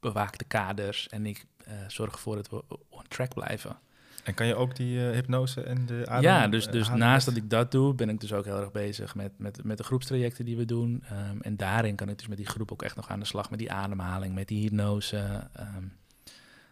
[0.00, 3.78] bewaak de kaders en ik eh, zorg ervoor dat we on track blijven.
[4.24, 6.22] En kan je ook die eh, hypnose en de adem...
[6.22, 8.60] ja, dus, eh, dus adem- naast dat ik dat doe, ben ik dus ook heel
[8.60, 11.02] erg bezig met, met, met de groepstrajecten die we doen.
[11.08, 13.50] Ehm, en daarin kan ik dus met die groep ook echt nog aan de slag
[13.50, 15.48] met die ademhaling, met die hypnose.
[15.52, 15.84] Ehm,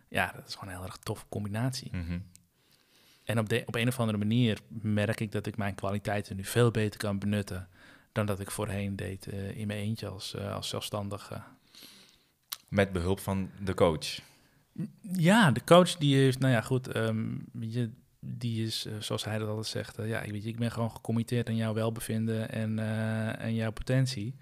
[0.08, 1.90] ja, dat is gewoon een heel erg toffe combinatie.
[1.96, 2.18] Mhm.
[3.24, 6.44] En op, de, op een of andere manier merk ik dat ik mijn kwaliteiten nu
[6.44, 7.68] veel beter kan benutten
[8.12, 11.42] dan dat ik voorheen deed eh, in mijn eentje als, eh, als zelfstandige.
[12.68, 14.18] Met behulp van de coach.
[15.00, 19.38] Ja, de coach die heeft, nou ja, goed, ehm, je, die is, eh, zoals hij
[19.38, 22.78] dat altijd zegt, ja, ik weet je, ik ben gewoon gecommitteerd aan jouw welbevinden en,
[23.38, 24.34] en jouw potentie.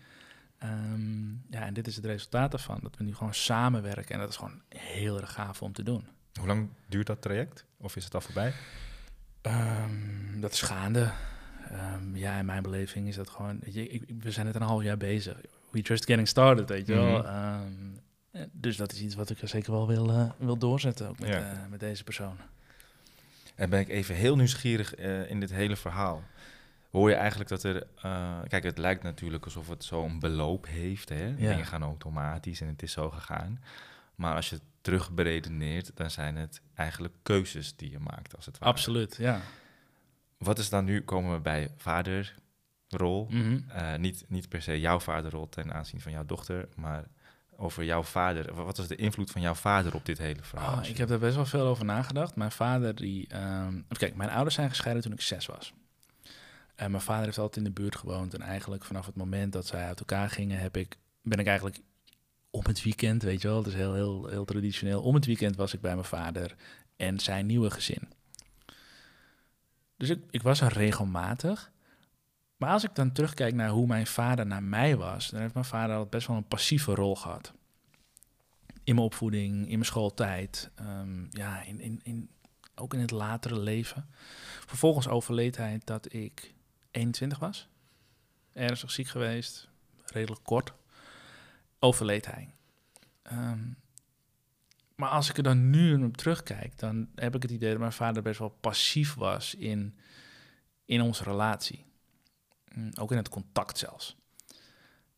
[0.58, 4.28] Ehm, ja, en dit is het resultaat daarvan, dat we nu gewoon samenwerken en dat
[4.28, 6.06] is gewoon heel erg gaaf om te doen.
[6.38, 7.66] Hoe lang duurt dat traject?
[7.80, 8.52] Of is het al voorbij?
[9.42, 11.10] Ehm, dat is gaande.
[11.70, 13.58] Ehm, ja, in mijn beleving is dat gewoon...
[13.62, 15.36] Weet je, ik, we zijn net een half jaar bezig.
[15.70, 17.18] We just getting started, weet je wel.
[17.18, 17.26] Mhm.
[17.26, 17.62] Ehm,
[18.30, 21.28] eh, dus dat is iets wat ik zeker wel wil, eh, wil doorzetten, ook met,
[21.28, 21.38] Ja.
[21.52, 22.36] eh, met deze persoon.
[23.54, 26.22] En ben ik even heel nieuwsgierig eh, in dit hele verhaal.
[26.90, 27.86] Hoor je eigenlijk dat er...
[28.48, 31.08] kijk, het lijkt natuurlijk alsof het zo'n beloop heeft.
[31.08, 31.24] Hè?
[31.24, 31.34] Ja.
[31.50, 33.60] Dingen gaan automatisch en het is zo gegaan.
[34.20, 38.46] Maar als je het terug beredeneert, dan zijn het eigenlijk keuzes die je maakt, als
[38.46, 38.72] het ware.
[38.72, 39.40] Absoluut, ja.
[40.38, 43.28] Wat is dan nu, komen we bij vaderrol.
[43.68, 47.04] Eh, niet, niet per se jouw vaderrol ten aanzien van jouw dochter, maar
[47.56, 48.54] over jouw vader.
[48.54, 50.78] Wat was de invloed van jouw vader op dit hele verhaal?
[50.78, 52.36] Oh, ik heb daar best wel veel over nagedacht.
[52.36, 53.26] Mijn vader, die...
[53.28, 55.72] ehm, kijk, mijn ouders zijn gescheiden toen ik zes was.
[56.74, 58.34] En mijn vader heeft altijd in de buurt gewoond.
[58.34, 61.80] En eigenlijk vanaf het moment dat zij uit elkaar gingen, heb ik, ben ik eigenlijk
[62.50, 65.02] om het weekend, weet je wel, dus heel, heel, heel traditioneel.
[65.02, 66.54] Om het weekend was ik bij mijn vader
[66.96, 68.08] en zijn nieuwe gezin.
[69.96, 71.72] Dus ik, ik was er regelmatig.
[72.56, 75.66] Maar als ik dan terugkijk naar hoe mijn vader naar mij was, dan heeft mijn
[75.66, 77.52] vader altijd best wel een passieve rol gehad.
[78.84, 82.30] In mijn opvoeding, in mijn schooltijd, ehm, ja, in, in, in
[82.80, 84.08] ook in het latere leven.
[84.66, 86.54] Vervolgens overleed hij dat ik
[86.90, 87.68] 21 was.
[88.52, 89.68] Ernstig ziek geweest,
[90.04, 90.72] redelijk kort.
[91.80, 92.54] Overleed hij.
[93.22, 93.68] Ehm,
[94.94, 97.92] maar als ik er dan nu op terugkijk, dan heb ik het idee dat mijn
[97.92, 99.98] vader best wel passief was in,
[100.84, 101.84] in onze relatie.
[102.74, 104.16] Mm, ook in het contact zelfs.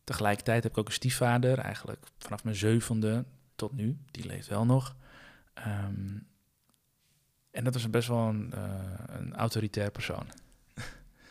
[0.05, 3.98] Tegelijkertijd heb ik ook een stiefvader, eigenlijk vanaf mijn zevende tot nu.
[4.11, 4.96] Die leeft wel nog.
[5.55, 6.18] Ehm,
[7.51, 10.27] en dat was best wel een, uh, een autoritair persoon.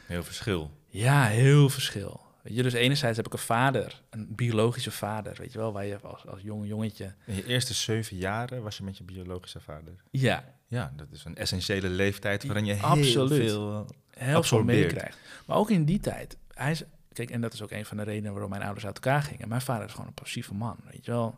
[0.05, 0.71] Heel verschil.
[0.87, 2.30] Ja, heel verschil.
[2.43, 5.99] Je, dus enerzijds heb ik een vader, een biologische vader, weet je wel, waar je
[5.99, 7.13] als, als jong jongetje...
[7.25, 9.93] In je eerste zeven jaren was je met je biologische vader?
[10.11, 10.43] Ja.
[10.67, 13.49] Ja, dat is een essentiële leeftijd waarin je heel Absoluut.
[13.49, 15.17] veel heel veel meekrijgt.
[15.45, 18.03] Maar ook in die tijd, hij is, kijk, en dat is ook een van de
[18.03, 19.47] redenen waarom mijn ouders uit elkaar gingen.
[19.47, 21.35] Mijn vader is gewoon een passieve man, weet je wel.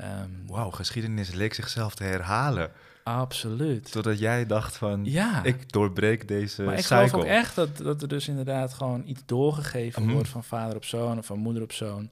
[0.00, 2.72] Um, Wauw, geschiedenis leek zichzelf te herhalen.
[3.04, 3.92] Absoluut.
[3.92, 5.42] Totdat jij dacht van, ja.
[5.44, 7.08] ik doorbreek deze Maar ik cycle.
[7.08, 10.12] geloof ook echt dat, dat er dus inderdaad gewoon iets doorgegeven Mhm.
[10.12, 12.10] wordt van vader op zoon of van moeder op zoon.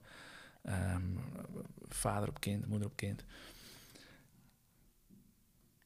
[0.63, 1.01] Ehm,
[1.87, 3.23] vader op kind, moeder op kind.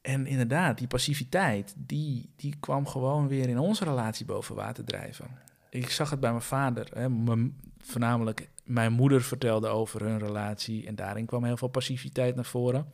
[0.02, 5.28] En inderdaad, die passiviteit, die, die kwam gewoon weer in onze relatie boven water drijven.
[5.70, 6.88] Ik zag het bij mijn vader.
[6.94, 12.36] Hè, mijn- voornamelijk mijn moeder vertelde over hun relatie en daarin kwam heel veel passiviteit
[12.36, 12.86] naar voren.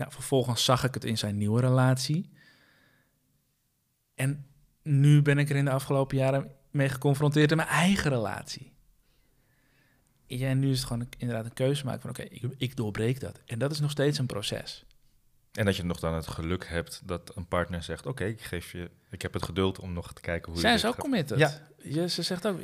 [0.00, 2.30] Nou, vervolgens zag ik het in zijn nieuwe relatie.
[4.14, 4.46] En
[4.82, 8.72] nu ben ik er in de afgelopen jaren mee geconfronteerd in mijn eigen relatie.
[10.26, 13.20] Ja, en nu is het gewoon inderdaad een keuze maken van oké, ik, ik doorbreek
[13.20, 13.40] dat.
[13.46, 14.84] En dat is nog steeds een proces.
[15.52, 18.72] En dat je nog dan het geluk hebt dat een partner zegt, oké, ik geef
[18.72, 20.96] je, ik heb het geduld om nog te kijken hoe Zij je is dit ook
[20.96, 21.38] gaat- committed.
[21.38, 21.68] Ja.
[21.82, 22.60] Je, ze zegt ook,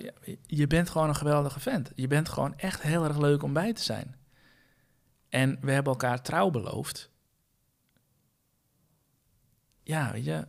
[0.46, 1.92] je bent gewoon een geweldige vent.
[1.94, 4.16] Je bent gewoon echt heel erg leuk om bij te zijn.
[5.28, 7.10] En we hebben elkaar trouw beloofd.
[9.86, 10.46] Ja, weet je,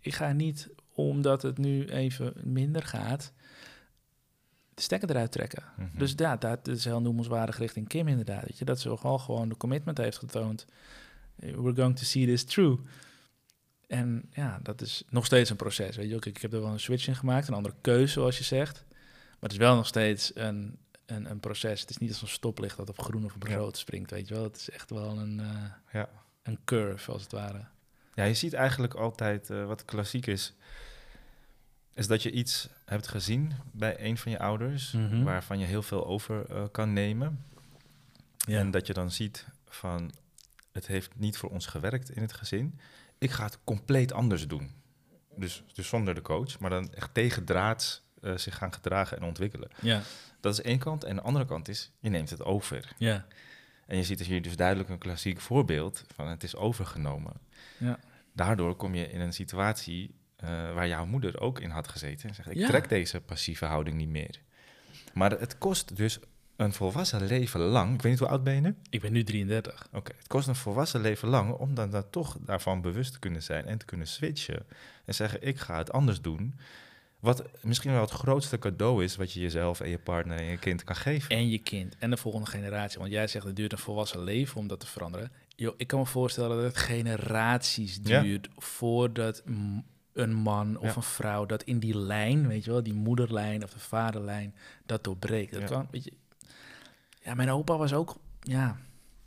[0.00, 3.32] ik ga niet omdat het nu even minder gaat,
[4.74, 5.62] de stekker eruit trekken.
[5.76, 5.98] Mhm.
[5.98, 8.42] Dus ja, dat is heel noemenswaardig richting Kim inderdaad.
[8.44, 10.66] Weet je, dat ze gewoon, gewoon de commitment heeft getoond.
[11.36, 12.82] We're going to see this through.
[13.86, 15.96] En ja, dat is nog steeds een proces.
[15.96, 18.38] Weet je ook, ik heb er wel een switch in gemaakt, een andere keuze, zoals
[18.38, 18.84] je zegt.
[18.90, 21.80] Maar het is wel nog steeds een, een, een proces.
[21.80, 23.56] Het is niet als een stoplicht dat op groen of op Ja.
[23.56, 24.42] rood springt, weet je wel.
[24.42, 26.08] Het is echt wel een, eh, Ja.
[26.42, 27.64] een curve, als het ware.
[28.14, 30.54] Ja, je ziet eigenlijk altijd eh, wat klassiek is.
[31.94, 35.22] Is dat je iets hebt gezien bij een van je ouders, Mhm.
[35.22, 37.44] waarvan je heel veel over eh, kan nemen.
[38.36, 38.58] Ja.
[38.58, 40.12] En dat je dan ziet van,
[40.72, 42.78] het heeft niet voor ons gewerkt in het gezin.
[43.18, 44.70] Ik ga het compleet anders doen.
[45.36, 49.68] Dus, dus zonder de coach, maar dan echt tegendraads eh zich gaan gedragen en ontwikkelen.
[49.80, 50.02] Ja,
[50.40, 51.04] Dat is één kant.
[51.04, 52.92] En de andere kant is, je neemt het over.
[52.98, 53.26] ja,
[53.86, 57.32] En je ziet hier dus duidelijk een klassiek voorbeeld van het is overgenomen.
[57.78, 57.98] ja.
[58.32, 62.28] Daardoor kom je in een situatie eh, waar jouw moeder ook in had gezeten.
[62.28, 62.66] En zegt, ik Ja.
[62.66, 64.40] trek deze passieve houding niet meer.
[65.12, 66.18] Maar het kost dus
[66.56, 67.94] een volwassen leven lang.
[67.94, 68.74] Ik weet niet hoe oud ben je nu?
[68.90, 69.86] Ik ben nu 33.
[69.92, 73.42] Oké, het kost een volwassen leven lang om dan, dan toch daarvan bewust te kunnen
[73.42, 74.66] zijn en te kunnen switchen.
[75.04, 76.54] En zeggen, ik ga het anders doen.
[77.24, 80.58] Wat misschien wel het grootste cadeau is wat je jezelf en je partner en je
[80.58, 81.30] kind kan geven.
[81.36, 82.98] En je kind en de volgende generatie.
[82.98, 85.32] Want jij zegt het duurt een volwassen leven om dat te veranderen.
[85.56, 88.20] Yo, ik kan me voorstellen dat het generaties Ja.
[88.22, 89.42] duurt voordat
[90.12, 90.96] een man of Ja.
[90.96, 94.54] een vrouw dat in die lijn, weet je wel, die moederlijn of de vaderlijn,
[94.86, 95.52] dat doorbreekt.
[95.52, 95.66] Dat Ja.
[95.66, 96.12] kan, weet je.
[97.22, 98.76] Ja, mijn opa was ook, ja,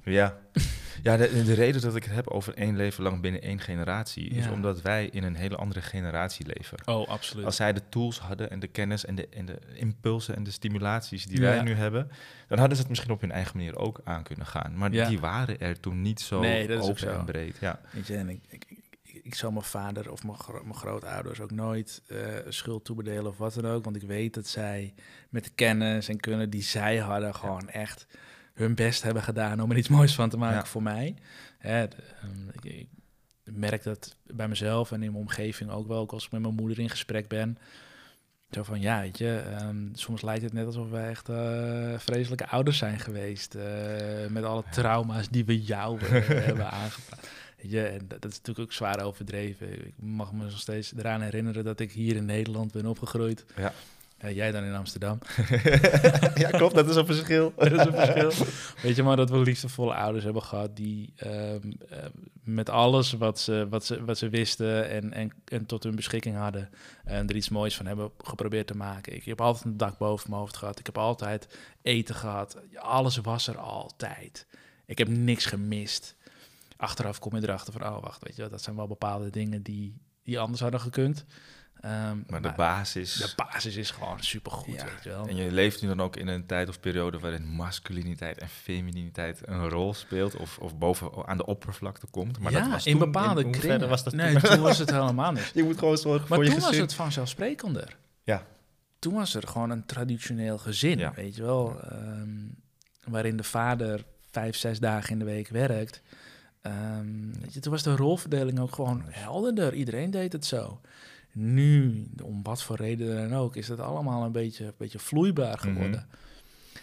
[0.03, 0.37] Ja,
[1.03, 4.29] ja de, de reden dat ik het heb over één leven lang binnen één generatie...
[4.29, 6.77] is omdat wij in een hele andere generatie leven.
[6.85, 7.45] oh, absoluut.
[7.45, 10.51] Als zij de tools hadden en de kennis en de, en de impulsen en de
[10.51, 11.43] stimulaties die Ja.
[11.43, 12.11] wij nu hebben,
[12.47, 14.77] dan hadden ze het misschien op hun eigen manier ook aan kunnen gaan.
[14.77, 15.07] Maar Ja.
[15.07, 17.09] die waren er toen niet zo Nee, dat is ook open zo.
[17.19, 17.57] en breed.
[17.59, 17.79] Ja.
[17.91, 18.85] Weet je, en ik, ik, ik,
[19.23, 23.37] ik zal mijn vader of mijn, gro- mijn grootouders ook nooit eh, schuld toebedelen of
[23.37, 23.83] wat dan ook.
[23.83, 24.93] Want ik weet dat zij
[25.29, 28.07] met de kennis en kunnen die zij hadden gewoon echt
[28.57, 30.65] hun best hebben gedaan om er iets moois van te maken Ja.
[30.65, 31.15] voor mij.
[31.57, 32.87] Hè, de, ehm, ik, ik
[33.43, 36.55] merk dat bij mezelf en in mijn omgeving ook wel, ook als ik met mijn
[36.55, 37.57] moeder in gesprek ben.
[38.51, 42.47] Zo van, ja, weet je, ehm, soms lijkt het net alsof wij echt eh, vreselijke
[42.47, 43.55] ouders zijn geweest.
[43.55, 43.63] eh,
[44.29, 47.27] met alle trauma's die we jou hebben aangepraat.
[47.61, 49.85] Weet je, en dat, dat is natuurlijk ook zwaar overdreven.
[49.85, 53.45] Ik mag me nog steeds eraan herinneren dat ik hier in Nederland ben opgegroeid.
[53.55, 53.73] Ja.
[54.17, 55.19] Eh, jij dan in Amsterdam.
[56.35, 57.53] ja, klopt, dat is een verschil.
[57.57, 58.45] dat is een verschil.
[58.81, 62.05] Weet je, maar dat we liefdevolle ouders hebben gehad die ehm, eh,
[62.43, 66.35] met alles wat ze, wat ze, wat ze wisten en, en, en tot hun beschikking
[66.35, 66.69] hadden,
[67.03, 69.15] en er iets moois van hebben geprobeerd te maken.
[69.15, 70.79] Ik heb altijd een dak boven mijn hoofd gehad.
[70.79, 72.57] Ik heb altijd eten gehad.
[72.75, 74.47] Alles was er altijd.
[74.85, 76.15] Ik heb niks gemist.
[76.77, 79.61] achteraf kom je erachter van, oh wacht, weet je, wel, dat zijn wel bepaalde dingen
[79.61, 81.25] die, die anders hadden gekund.
[81.87, 83.13] Ehm, Maar de basis...
[83.15, 85.27] de basis is gewoon supergoed, Ja, weet je wel.
[85.27, 89.41] En je leeft nu dan ook in een tijd of periode waarin masculiniteit en femininiteit
[89.47, 92.39] een rol speelt of, of boven aan de oppervlakte komt.
[92.39, 93.89] Maar ja, dat was in toen- bepaalde kringen.
[93.89, 95.51] was dat nee, toen was het helemaal niet.
[95.59, 96.83] Je moet gewoon zorgen Maar voor je toen was gezin.
[96.83, 97.97] het vanzelfsprekender.
[98.23, 98.43] Ja.
[98.99, 101.13] Toen was er gewoon een traditioneel gezin, Ja.
[101.15, 101.79] weet je wel.
[101.81, 102.29] ehm,
[103.03, 106.01] waarin de vader vijf, zes dagen in de week werkt.
[106.61, 109.73] Ehm, weet je, toen was de rolverdeling ook gewoon helderder.
[109.73, 110.81] Iedereen deed het zo.
[111.39, 115.57] Nu, om wat voor reden dan ook, is het allemaal een beetje, een beetje vloeibaar
[115.57, 116.07] geworden.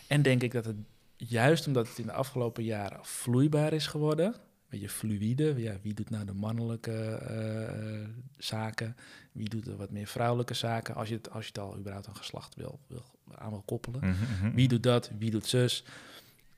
[0.07, 0.77] En denk ik dat het
[1.17, 4.35] juist omdat het in de afgelopen jaren vloeibaar is geworden, een
[4.69, 8.97] beetje fluïde, ja, wie doet nou de mannelijke eh, zaken,
[9.33, 12.07] wie doet de wat meer vrouwelijke zaken, als je het, als je het al überhaupt
[12.07, 14.01] een geslacht wil, wil aan wil koppelen.
[14.01, 14.55] Mhm, mhm.
[14.55, 15.85] Wie doet dat, wie doet zus.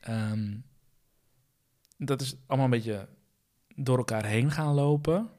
[0.01, 0.55] Ehm,
[1.99, 3.09] dat is allemaal een beetje
[3.77, 5.31] door elkaar heen gaan lopen.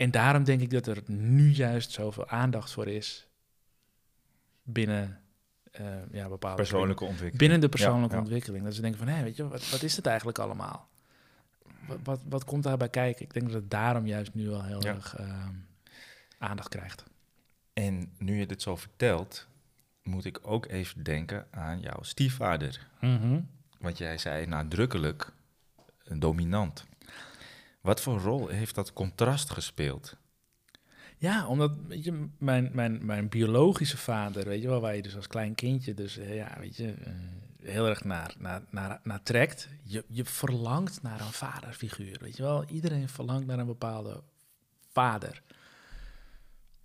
[0.00, 3.28] En daarom denk ik dat er nu juist zoveel aandacht voor is
[4.62, 5.20] binnen
[5.72, 7.38] eh, ja, bepaalde Persoonlijke ontwikkeling.
[7.38, 8.20] binnen de persoonlijke ja.
[8.20, 8.64] ontwikkeling.
[8.64, 10.88] Dat ze denken van, hé, weet je, wat, wat is het eigenlijk allemaal?
[11.86, 13.24] Wat, wat, wat komt daarbij kijken?
[13.24, 14.94] Ik denk dat het daarom juist nu wel heel Ja.
[14.94, 15.54] erg ehm,
[16.38, 17.04] aandacht krijgt.
[17.72, 19.46] En nu je dit zo vertelt,
[20.02, 22.86] moet ik ook even denken aan jouw stiefvader.
[23.78, 25.32] Want jij zei nadrukkelijk
[26.04, 26.84] eh, dominant.
[27.80, 30.16] Wat voor rol heeft dat contrast gespeeld?
[31.18, 35.26] Ja, omdat je, mijn, mijn, mijn biologische vader, weet je wel, waar je dus als
[35.26, 37.12] klein kindje dus eh, ja, weet je, eh,
[37.62, 39.68] heel erg naar, naar, naar, naar trekt.
[39.82, 42.64] Je, je verlangt naar een vaderfiguur, weet je wel.
[42.64, 44.22] Iedereen verlangt naar een bepaalde
[44.88, 45.42] vader.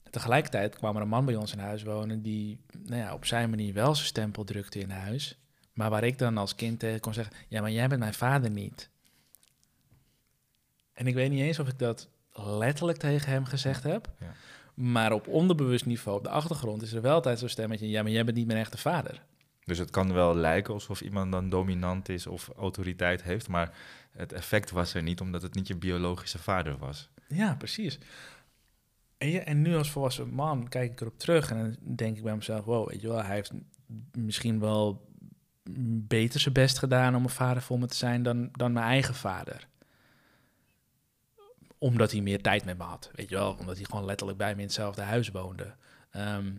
[0.10, 3.50] Tegelijkertijd kwam er een man bij ons in huis wonen die nou ja, op zijn
[3.50, 5.40] manier wel zijn stempel drukte in huis.
[5.74, 8.50] Maar waar ik dan als kind tegen kon zeggen, ja, maar jij bent mijn vader
[8.50, 8.90] niet.
[10.96, 14.12] En ik weet niet eens of ik dat letterlijk tegen hem gezegd heb.
[14.20, 14.34] Ja.
[14.74, 17.90] Maar op onderbewust niveau, op de achtergrond, is er wel altijd zo'n stemmetje...
[17.90, 19.24] ja, maar jij bent niet mijn echte vader.
[19.66, 23.74] Dus het kan wel lijken alsof iemand dan dominant is of autoriteit heeft, maar
[24.12, 27.10] het effect was er niet omdat het niet je biologische vader was.
[27.28, 28.00] Ja, precies.
[29.18, 32.24] En, je, en nu als volwassen man kijk ik erop terug en dan denk ik
[32.24, 32.66] bij mezelf...
[32.66, 33.52] wow, weet je wel, hij heeft
[34.12, 35.10] misschien wel
[36.08, 39.16] beter zijn best gedaan om een vader voor me te zijn dan, dan mijn eigen
[39.16, 39.68] vader.
[41.78, 43.56] Omdat hij meer tijd met me had, weet je wel.
[43.60, 45.76] Omdat hij gewoon letterlijk bij me in hetzelfde huis woonde.
[46.12, 46.54] Ehm,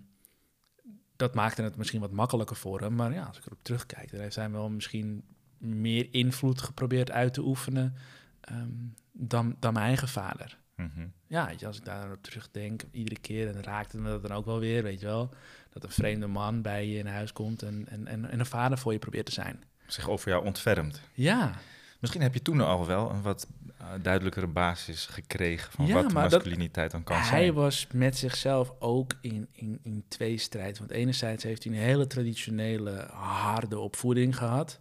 [1.16, 2.94] dat maakte het misschien wat makkelijker voor hem.
[2.94, 5.24] Maar ja, als ik erop terugkijk, dan heeft hij wel misschien
[5.59, 7.94] meer invloed geprobeerd uit te oefenen
[8.40, 8.68] ehm,
[9.12, 10.59] dan, dan mijn eigen vader.
[10.76, 11.07] Mhm.
[11.26, 14.37] Ja, weet je, als ik daar op terugdenk, iedere keer, en raakte me dat dan
[14.37, 15.35] ook wel weer, weet je wel.
[15.70, 18.79] Dat een vreemde man bij je in huis komt en, en, en, en een vader
[18.79, 19.64] voor je probeert te zijn.
[19.87, 21.00] Zich over jou ontfermt.
[21.12, 21.59] Ja,
[22.07, 23.47] Misschien heb je toen al wel een wat
[23.79, 27.55] eh, duidelijkere basis gekregen van Ja, wat dat- masculiniteit dan kan hij zijn.
[27.55, 30.79] was met zichzelf ook in, in, in twee strijd.
[30.79, 34.81] Want enerzijds heeft hij een hele traditionele, harde opvoeding gehad.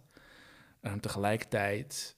[0.80, 2.16] En tegelijkertijd,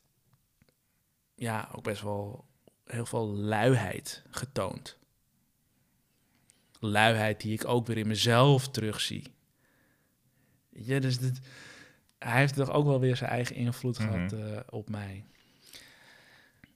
[1.35, 2.44] ja, ook best wel
[2.85, 4.97] heel veel luiheid getoond.
[6.81, 9.35] Luiheid die ik ook weer in mezelf terugzie.
[10.71, 11.40] Ja, dus dit,
[12.18, 14.09] hij heeft toch ook wel weer zijn eigen invloed Mhm.
[14.12, 14.38] gehad eh,
[14.70, 15.24] op mij.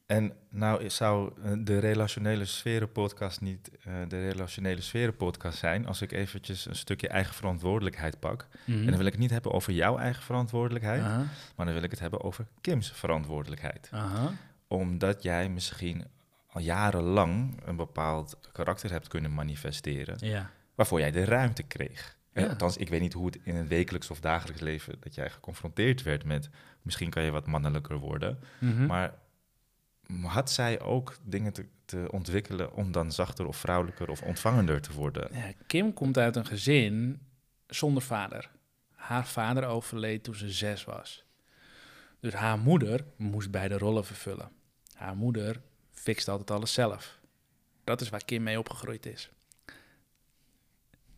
[0.07, 5.87] En nou zou eh, de relationele sferen podcast niet eh, de relationele sferen podcast zijn
[5.87, 8.47] als ik eventjes een stukje eigen verantwoordelijkheid pak.
[8.67, 11.03] En dan wil ik het niet hebben over jouw eigen verantwoordelijkheid,
[11.57, 13.91] maar dan wil ik het hebben over Kim's verantwoordelijkheid.
[14.69, 16.05] Omdat jij misschien
[16.51, 20.51] al jarenlang een bepaald karakter hebt kunnen manifesteren, Ja.
[20.75, 22.17] waarvoor jij de ruimte kreeg.
[22.35, 22.47] Ja.
[22.49, 26.03] Althans, ik weet niet hoe het in het wekelijks of dagelijks leven dat jij geconfronteerd
[26.03, 26.49] werd met,
[26.83, 28.87] misschien kan je wat mannelijker worden, Mhm.
[28.87, 29.15] maar
[30.23, 34.93] had zij ook dingen te, te ontwikkelen om dan zachter of vrouwelijker of ontvangender te
[34.93, 35.29] worden?
[35.33, 37.21] Ja, Kim komt uit een gezin
[37.67, 38.51] zonder vader.
[38.95, 41.25] Haar vader overleed toen ze zes was.
[42.21, 44.51] Dus haar moeder moest beide rollen vervullen.
[44.95, 45.61] Haar moeder
[45.91, 47.19] fixt altijd alles zelf.
[47.85, 49.31] Dat is waar Kim mee opgegroeid is.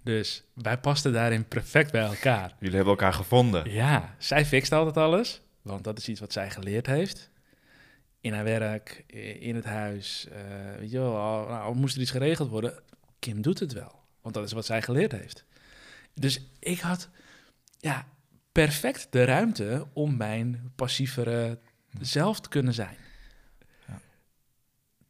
[0.04, 2.54] Dus wij pasten daarin perfect bij elkaar.
[2.58, 3.70] Jullie hebben elkaar gevonden.
[3.70, 7.30] Ja, zij fixt altijd alles, want dat is iets wat zij geleerd heeft.
[8.20, 9.04] In haar werk,
[9.38, 10.40] in het huis, eh,
[10.78, 12.82] weet je wel, al, nou, al moest er iets geregeld worden,
[13.18, 15.44] Kim doet het wel, want dat is wat zij geleerd heeft.
[16.14, 17.08] Dus ik had,
[17.78, 18.06] ja,
[18.52, 21.58] perfect de ruimte om mijn passievere
[22.00, 22.96] zelf te kunnen zijn.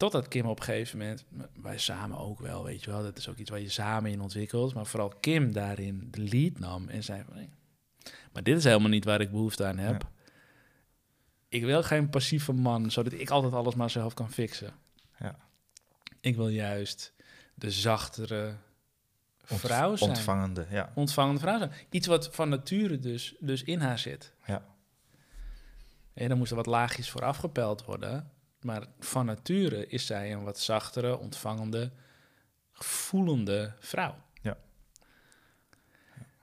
[0.04, 1.24] Totdat Kim op een gegeven moment,
[1.62, 4.20] wij samen ook wel, weet je wel, dat is ook iets waar je samen in
[4.20, 7.48] ontwikkelt, maar vooral Kim daarin de lead nam en zei van, nee,
[8.32, 10.08] maar dit is helemaal niet waar ik behoefte aan heb.
[11.48, 14.72] ik wil geen passieve man, zodat ik altijd alles maar zelf kan fixen.
[15.18, 15.36] Ja.
[16.20, 17.12] Ik wil juist
[17.54, 18.54] de zachtere
[19.48, 20.10] Ont- vrouw zijn.
[20.10, 20.92] Ontvangende, ja.
[20.94, 21.72] Ontvangende vrouw zijn.
[21.90, 24.32] Iets wat van nature dus, dus in haar zit.
[24.46, 24.64] Ja.
[26.14, 28.32] En dan moest er wat laagjes voor afgepeld worden.
[28.64, 31.92] Maar van nature is zij een wat zachtere, ontvangende,
[32.72, 34.14] voelende vrouw.
[34.42, 34.56] Ja.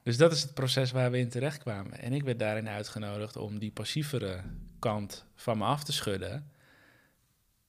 [0.03, 1.99] Dus dat is het proces waar we in terecht kwamen.
[1.99, 4.43] En ik werd daarin uitgenodigd om die passievere
[4.79, 6.51] kant van me af te schudden.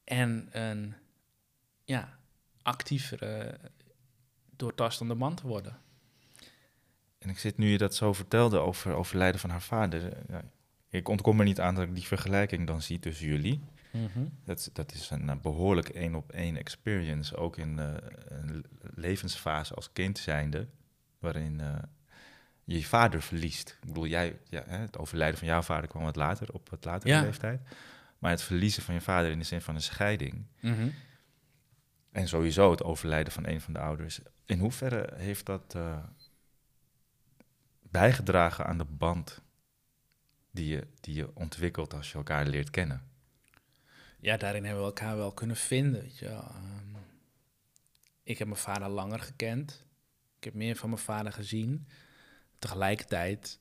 [0.04, 0.94] En een
[1.84, 2.18] ja,
[2.62, 3.58] actievere,
[4.56, 5.78] doortastende man te worden.
[7.18, 10.22] En ik zit nu je dat zo vertelde over overlijden van haar vader.
[10.28, 10.42] ja,
[10.88, 13.60] ik ontkom er niet aan dat ik die vergelijking dan zie tussen jullie.
[14.44, 17.94] Dat, dat is een eh, behoorlijk één op één experience, ook in eh,
[18.28, 18.64] een
[18.94, 20.68] levensfase als kind zijnde,
[21.18, 21.78] waarin eh,
[22.64, 23.68] je je vader verliest.
[23.80, 27.12] Ik bedoel, jij, ja, het overlijden van jouw vader kwam wat later, op wat latere
[27.14, 27.20] Ja.
[27.22, 27.60] leeftijd.
[28.18, 30.46] Maar het verliezen van je vader in de zin van een scheiding,
[32.10, 35.76] en sowieso het overlijden van een van de ouders, in hoeverre heeft dat
[37.90, 39.40] bijgedragen aan de band
[40.50, 43.10] die je, die je ontwikkelt als je elkaar leert kennen?
[44.22, 46.00] Ja, daarin hebben we elkaar wel kunnen vinden.
[46.00, 46.26] Weet je.
[46.26, 46.96] Ehm,
[48.22, 49.84] ik heb mijn vader langer gekend.
[50.36, 51.86] Ik heb meer van mijn vader gezien.
[52.58, 53.58] Tegelijkertijd,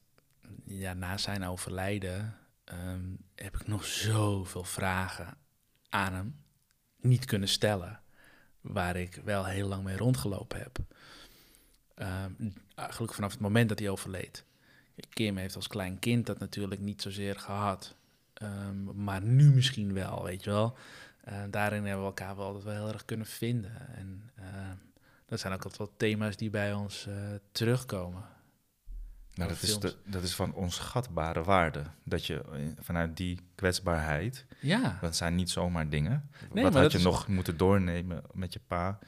[0.66, 3.06] ja, na zijn overlijden, ehm,
[3.36, 5.38] heb ik nog zoveel vragen
[5.90, 6.44] aan hem
[6.96, 8.02] niet kunnen stellen.
[8.62, 10.80] Waar ik wel heel lang mee rondgelopen heb.
[11.96, 12.34] Ehm,
[12.76, 14.46] eigenlijk vanaf het moment dat hij overleed.
[15.10, 17.96] Kim heeft als klein kind dat natuurlijk niet zozeer gehad.
[18.42, 20.78] Ehm, maar nu misschien wel, weet je wel.
[21.24, 23.72] Eh, daarin hebben we elkaar wel altijd wel heel erg kunnen vinden.
[23.96, 24.46] En eh,
[25.26, 27.14] dat zijn ook altijd wel thema's die bij ons eh,
[27.52, 28.24] terugkomen.
[29.34, 31.84] Nou, dat, is de, dat is van onschatbare waarde.
[32.04, 36.30] Dat je eh, vanuit die kwetsbaarheid, Ja, dat zijn niet zomaar dingen.
[36.32, 39.00] Nee, wat maar had dat je is- nog moeten doornemen met je pa?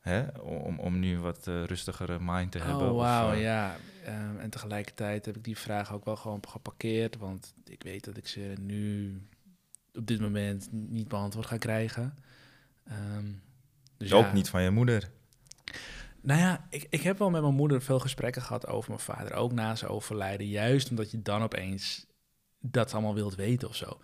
[0.00, 0.22] Hè?
[0.40, 2.90] Om, om nu wat rustigere mind te hebben.
[2.90, 3.76] oh wauw, eh, ja.
[4.10, 7.16] Ehm, en tegelijkertijd heb ik die vraag ook wel gewoon geparkeerd.
[7.16, 9.14] Want ik weet dat ik ze nu
[9.94, 12.14] op dit moment niet beantwoord ga krijgen.
[12.84, 13.32] Ehm,
[13.96, 14.32] dus Ook ja.
[14.32, 15.10] niet van je moeder.
[16.20, 19.32] Nou ja, ik, ik heb wel met mijn moeder veel gesprekken gehad over mijn vader.
[19.32, 20.46] Ook na zijn overlijden.
[20.46, 22.06] Juist omdat je dan opeens
[22.60, 24.00] dat allemaal wilt weten of zo.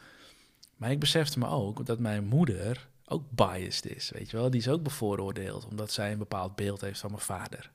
[0.77, 4.11] Maar ik besefte me ook dat mijn moeder ook biased is.
[4.11, 5.67] Weet je wel, die is ook bevooroordeeld.
[5.67, 7.71] Omdat zij een bepaald beeld heeft van mijn vader.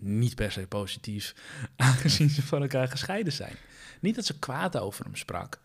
[0.00, 1.34] Niet per se positief,
[1.76, 3.54] aangezien ze van elkaar gescheiden zijn.
[4.00, 5.60] Niet dat ze kwaad over hem sprak.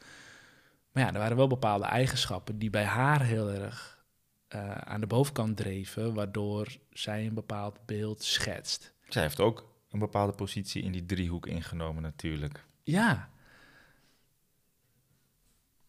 [0.92, 4.04] Maar ja, er waren wel bepaalde eigenschappen die bij haar heel erg
[4.48, 8.94] eh, aan de bovenkant dreven, waardoor zij een bepaald beeld schetst.
[9.10, 12.66] Zij heeft ook een bepaalde positie in die driehoek ingenomen natuurlijk.
[12.84, 13.30] Ja.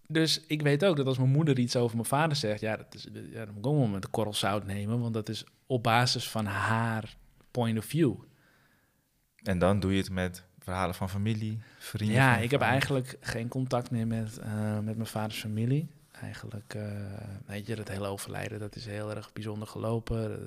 [0.06, 2.94] Dus ik weet ook dat als mijn moeder iets over mijn vader zegt, ja, dat
[2.94, 5.44] is, ja dan moet ik ook wel met een korrel zout nemen, want dat is
[5.66, 7.16] op basis van haar
[7.50, 8.14] point of view.
[9.46, 12.16] En dan doe je het met verhalen van familie, vrienden.
[12.16, 15.88] Ja, ik heb eigenlijk geen contact meer met, eh, met mijn vaders familie.
[16.20, 16.82] Eigenlijk, eh,
[17.46, 20.30] weet je, dat hele overlijden, dat is heel erg bijzonder gelopen.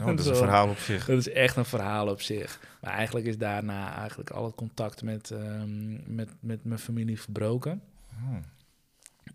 [0.00, 1.06] Oh, dat is een verhaal op zich.
[1.06, 2.60] Dat is echt een verhaal op zich.
[2.80, 7.82] Maar eigenlijk is daarna eigenlijk al het contact met, ehm, met, met mijn familie verbroken.
[8.12, 8.36] Oh.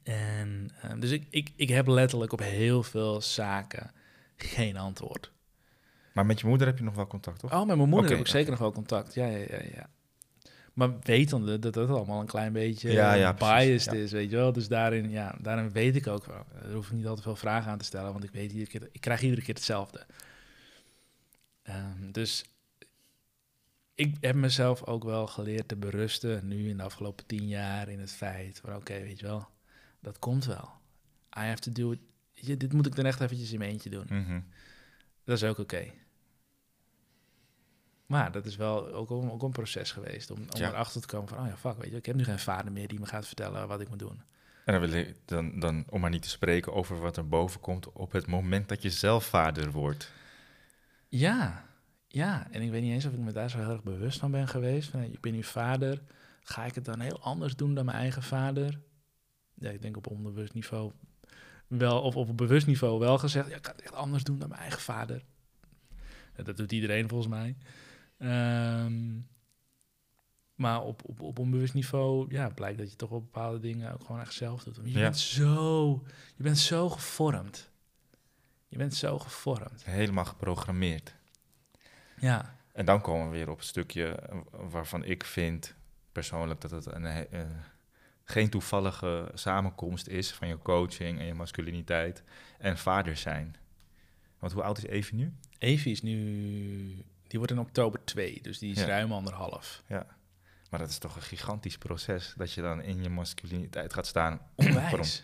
[0.04, 3.92] En, ehm, dus ik, ik, ik heb letterlijk op heel veel zaken
[4.36, 5.32] geen antwoord.
[6.14, 7.54] Maar met je moeder heb je nog wel contact, toch?
[7.54, 9.14] Oh, met mijn moeder heb ik zeker nog wel contact.
[9.14, 9.90] Ja, ja, ja, ja.
[10.74, 14.30] Maar wetende dat dat allemaal een klein beetje Ja, ja, ja, precies, biased is, weet
[14.30, 14.52] je wel.
[14.52, 16.46] Dus daarin, ja, daarin weet ik ook wel.
[16.64, 18.90] Er hoef ik niet altijd veel vragen aan te stellen, want ik weet iedere keer,
[18.92, 20.06] ik krijg iedere keer hetzelfde.
[21.64, 22.46] Ehm, dus
[23.96, 28.00] ik heb mezelf ook wel geleerd te berusten, nu in de afgelopen tien jaar, in
[28.00, 29.48] het feit van oké, weet je wel,
[30.00, 30.70] dat komt wel.
[31.38, 32.00] I have to do it.
[32.60, 34.06] Dit moet ik dan echt eventjes in mijn eentje doen.
[34.10, 34.40] Mhm.
[35.24, 35.92] Dat is ook oké.
[38.12, 40.68] Maar dat is wel ook, een- ook een proces geweest om, om Ja.
[40.70, 42.88] erachter te komen van, oh ja, fuck, weet je, ik heb nu geen vader meer
[42.88, 44.22] die me gaat vertellen wat ik moet doen.
[44.66, 47.60] En dan, wil ik, dan, dan, om maar niet te spreken over wat er boven
[47.60, 50.12] komt op het moment dat je zelf vader wordt.
[51.10, 51.66] Ja,
[52.08, 52.48] ja.
[52.52, 54.48] En ik weet niet eens of ik me daar zo heel erg bewust van ben
[54.48, 54.90] geweest.
[54.90, 56.02] Van, ik ben nu vader,
[56.44, 58.80] ga ik het dan heel anders doen dan mijn eigen vader?
[59.54, 60.92] Ja, ik denk op onbewust niveau
[61.68, 64.50] wel, of op bewust niveau wel gezegd, ja, ik ga het echt anders doen dan
[64.50, 65.24] mijn eigen vader.
[66.44, 67.56] Dat doet iedereen volgens mij.
[68.22, 69.20] Ehm,
[70.56, 74.04] maar op, op, op onbewust niveau, ja, blijkt dat je toch wel bepaalde dingen ook
[74.04, 74.76] gewoon echt zelf doet.
[74.76, 75.02] Want Je Ja.
[75.04, 75.92] bent zo,
[76.36, 77.70] je bent zo gevormd.
[78.68, 79.86] Je bent zo gevormd.
[79.86, 81.16] Helemaal geprogrammeerd.
[82.20, 82.56] Ja.
[82.74, 84.20] En dan komen we weer op een stukje
[84.52, 85.76] waarvan ik vind
[86.12, 87.42] persoonlijk dat het een eh,
[88.24, 92.24] geen toevallige samenkomst is van je coaching en je masculiniteit
[92.58, 93.56] en vader zijn.
[94.40, 95.34] Want hoe oud is Evie nu?
[95.58, 97.06] Evie is nu...
[97.32, 98.86] Die wordt in oktober 2, dus die is Ja.
[98.86, 99.84] ruim anderhalf.
[99.88, 100.06] Ja.
[100.70, 104.40] Maar dat is toch een gigantisch proces dat je dan in je masculiniteit gaat staan.
[104.56, 105.24] Onwijs.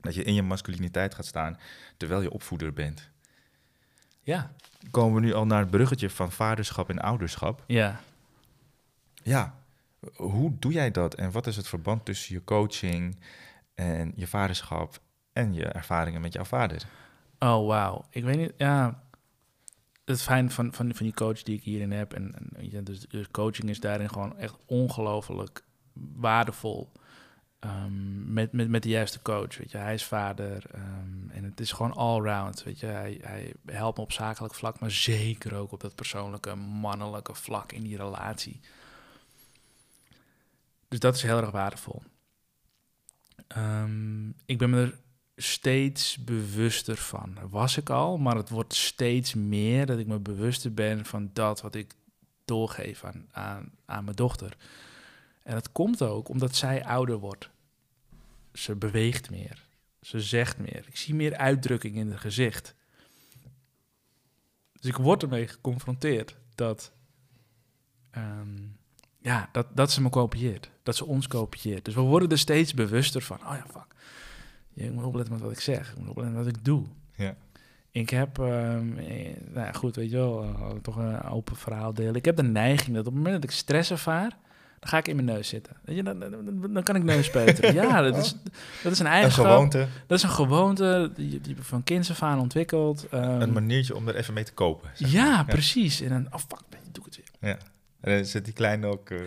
[0.00, 1.58] Dat je in je masculiniteit gaat staan
[1.96, 3.10] terwijl je opvoeder bent.
[4.22, 4.52] Ja.
[4.90, 7.62] Komen we nu al naar het bruggetje van vaderschap en ouderschap?
[7.66, 8.00] Ja.
[9.22, 9.54] Ja,
[10.14, 13.18] hoe doe jij dat en wat is het verband tussen je coaching
[13.74, 15.00] en je vaderschap
[15.32, 16.82] en je ervaringen met jouw vader?
[17.38, 18.04] Oh, wauw.
[18.10, 19.04] Ik weet niet, ja...
[20.06, 22.12] Het fijn van, van, van die coach die ik hierin heb...
[22.12, 22.34] en,
[22.72, 25.64] en dus, dus coaching is daarin gewoon echt ongelooflijk
[26.14, 26.92] waardevol...
[27.58, 29.78] Ehm, met, met, met de juiste coach, weet je.
[29.78, 32.86] Hij is vader ehm, en het is gewoon all-round, weet je.
[32.86, 37.72] Hij, hij helpt me op zakelijk vlak, maar zeker ook op dat persoonlijke, mannelijke vlak
[37.72, 38.60] in die relatie.
[40.88, 42.02] Dus dat is heel erg waardevol.
[43.46, 44.98] Ehm, ik ben me er
[45.36, 47.38] steeds bewuster van.
[47.50, 51.60] Was ik al, maar het wordt steeds meer dat ik me bewuster ben van dat
[51.60, 51.94] wat ik
[52.44, 54.56] doorgeef aan, aan, mijn dochter.
[55.42, 57.50] En dat komt ook omdat zij ouder wordt.
[58.52, 59.64] Ze beweegt meer.
[60.00, 60.84] Ze zegt meer.
[60.86, 62.74] Ik zie meer uitdrukking in het gezicht.
[64.72, 66.92] Dus ik word ermee geconfronteerd dat,
[68.10, 68.58] ehm,
[69.18, 70.70] ja, dat, dat ze me kopieert.
[70.82, 71.84] Dat ze ons kopieert.
[71.84, 73.36] Dus we worden er steeds bewuster van.
[73.36, 73.94] Oh ja, fuck.
[74.76, 75.90] Ja, ik moet opletten met wat ik zeg.
[75.92, 76.82] Ik moet opletten met wat ik doe.
[77.14, 77.34] Ja.
[77.90, 82.14] Ik heb, ehm, eh, nou goed, weet je wel, toch een open verhaal delen.
[82.14, 84.30] Ik heb de neiging dat op het moment dat ik stress ervaar,
[84.80, 85.76] dan ga ik in mijn neus zitten.
[85.84, 87.74] Weet je, dan, dan, dan kan ik neuspeuteren.
[87.82, 88.36] ja, dat is,
[88.82, 89.44] dat is een Een eigenschap.
[89.46, 93.06] gewoonte, Dat is een gewoonte die, die van kinds af aan ontwikkeld.
[93.10, 94.90] Ehm, een maniertje om er even mee te kopen.
[94.94, 96.00] zeg ja, precies.
[96.00, 96.60] En dan, oh fuck,
[96.92, 97.50] doe ik het weer.
[97.50, 97.56] Ja.
[98.00, 99.10] En dan zit die kleine ook...
[99.10, 99.18] eh,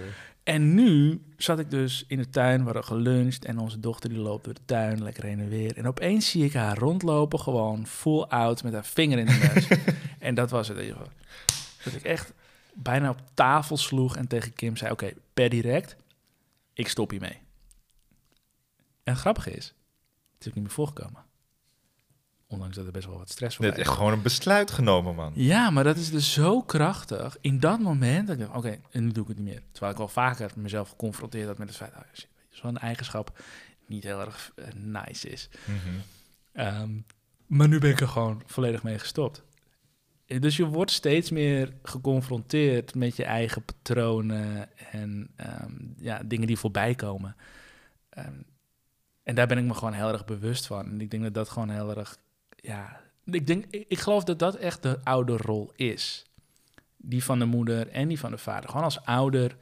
[0.44, 4.20] En nu zat ik dus in de tuin, we hadden geluncht en onze dochter die
[4.20, 5.78] loopt door de tuin, lekker heen en weer.
[5.78, 9.68] En opeens zie ik haar rondlopen, gewoon full out met haar vinger in de neus.
[10.20, 10.94] en dat was het.
[11.84, 12.34] Dat ik echt
[12.74, 15.96] bijna op tafel sloeg en tegen Kim zei, oké, per direct,
[16.74, 17.38] ik stop hiermee.
[19.04, 19.66] En het grappige is,
[20.34, 21.29] het is ook niet meer voorgekomen.
[22.52, 25.32] Ondanks dat er best wel wat stress voor echt gewoon een besluit genomen, man.
[25.36, 27.38] ja, maar dat is dus zo krachtig.
[27.42, 29.62] In dat moment dat ik dacht, oké, en nu doe ik het niet meer.
[29.72, 31.92] Terwijl ik wel vaker mezelf geconfronteerd had met het feit...
[31.92, 33.40] Oh, weet je, zo'n eigenschap
[33.88, 35.50] niet heel erg eh, nice is.
[35.66, 35.96] Mhm.
[36.52, 36.92] Ehm,
[37.48, 39.44] maar nu ben ik er gewoon volledig mee gestopt.
[40.26, 46.48] Eh, Dus je wordt steeds meer geconfronteerd met je eigen patronen en ehm, ja, dingen
[46.48, 47.36] die voorbij komen.
[48.10, 48.34] Ehm,
[49.24, 50.86] en daar ben ik me gewoon heel erg bewust van.
[50.86, 52.18] En ik denk dat dat gewoon heel erg,
[52.62, 56.26] ja, ik, denk, ik, ik geloof dat dat echt de ouderrol is.
[56.98, 58.70] Die van de moeder en die van de vader.
[58.70, 59.58] Gewoon als ouder,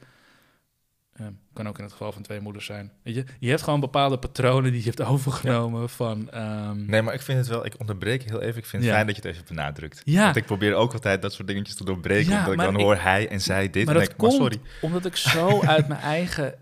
[1.16, 2.92] ehm, kan ook in het geval van twee moeders zijn.
[3.02, 6.30] Weet je, je hebt gewoon bepaalde patronen die je hebt overgenomen van...
[6.30, 7.64] ehm, Nee, maar ik vind het wel...
[7.66, 8.58] Ik onderbreek heel even.
[8.58, 8.92] Ik vind het Ja.
[8.96, 10.02] fijn dat je het even benadrukt.
[10.04, 10.24] Ja.
[10.24, 12.30] Want ik probeer ook altijd dat soort dingetjes te doorbreken.
[12.30, 13.84] Ja, omdat ik maar dan ik- hoor hij en zij dit.
[13.86, 14.60] maar en dat ik, maar komt sorry.
[14.80, 16.54] omdat ik zo uit mijn eigen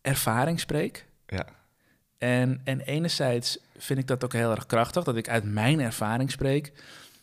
[0.00, 1.06] ervaring spreek.
[1.26, 1.46] Ja.
[2.18, 6.30] En, en enerzijds vind ik dat ook heel erg krachtig, dat ik uit mijn ervaring
[6.30, 6.72] spreek.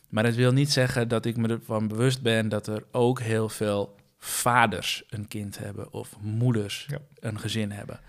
[0.08, 3.48] Maar dat wil niet zeggen dat ik me ervan bewust ben dat er ook heel
[3.48, 6.98] veel vaders een kind hebben of moeders Ja.
[7.20, 8.00] een gezin hebben.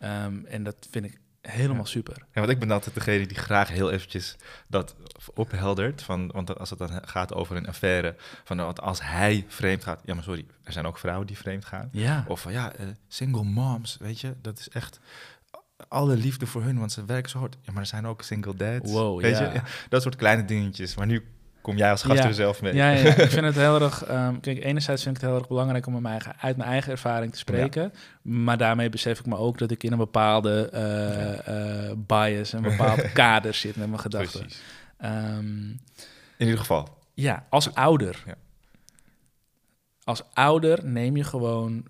[0.00, 1.84] Ehm, en dat vind ik helemaal Ja.
[1.84, 2.16] super.
[2.18, 4.36] Ja, want ik ben altijd degene die graag heel eventjes
[4.68, 4.96] dat
[5.34, 6.02] opheldert.
[6.02, 10.00] Van, want als het dan gaat over een affaire, van nou, als hij vreemd gaat...
[10.04, 11.88] Ja, maar sorry, er zijn ook vrouwen die vreemd gaan.
[11.92, 15.00] Ja, Of van ja, eh, single moms, weet je, dat is echt
[15.88, 17.56] alle liefde voor hun, want ze werken zo hard.
[17.62, 18.92] Ja, maar er zijn ook single dads.
[18.92, 19.52] Wow, weet ja.
[19.52, 20.94] je, dat soort kleine dingetjes.
[20.96, 21.24] Maar nu
[21.60, 22.26] kom jij als gast Ja.
[22.28, 22.74] er zelf mee.
[22.74, 24.04] Ja, ja, ik vind het heel erg.
[24.04, 26.92] ehm, kijk, enerzijds vind ik het heel erg belangrijk om mijn eigen, uit mijn eigen
[26.92, 27.92] ervaring te spreken.
[28.22, 32.62] Maar daarmee besef ik me ook dat ik in een bepaalde eh, eh, bias, een
[32.62, 34.46] bepaald kader zit met mijn gedachten.
[34.98, 35.78] Ehm, In
[36.38, 36.98] ieder geval.
[37.14, 38.22] ja, als ouder.
[38.26, 38.34] Ja.
[40.04, 41.86] Als ouder neem je gewoon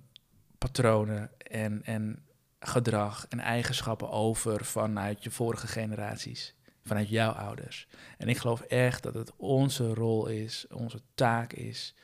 [0.59, 2.18] patronen en, en
[2.66, 6.54] gedrag en eigenschappen over vanuit je vorige generaties.
[6.84, 7.88] Vanuit jouw ouders.
[8.18, 11.94] En ik geloof echt dat het onze rol is, onze taak is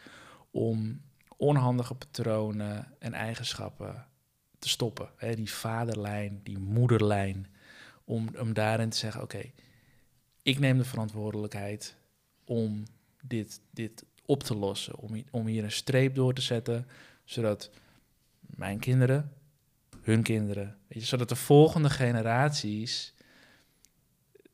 [0.50, 1.00] om
[1.36, 4.06] onhandige patronen en eigenschappen
[4.58, 5.10] te stoppen.
[5.16, 7.46] Hè, die vaderlijn, die moederlijn.
[8.04, 9.50] Om, om daarin te zeggen, oké,
[10.42, 11.96] ik neem de verantwoordelijkheid
[12.44, 12.84] om
[13.22, 14.98] dit, dit op te lossen.
[14.98, 16.86] Om, om hier een streep door te zetten,
[17.24, 17.70] zodat
[18.40, 19.32] mijn kinderen,
[20.02, 23.14] hun kinderen, weet je, zodat de volgende generaties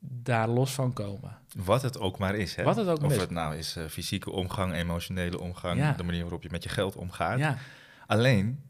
[0.01, 1.39] daar los van komen.
[1.57, 2.55] Wat het ook maar is.
[2.55, 2.63] Hè?
[2.63, 5.93] Wat het ook of het nou is eh, fysieke omgang, emotionele omgang, Ja.
[5.93, 7.39] de manier waarop je met je geld omgaat.
[7.39, 7.59] Ja,
[8.07, 8.63] Alleen,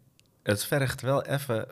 [0.42, 1.66] het vergt wel even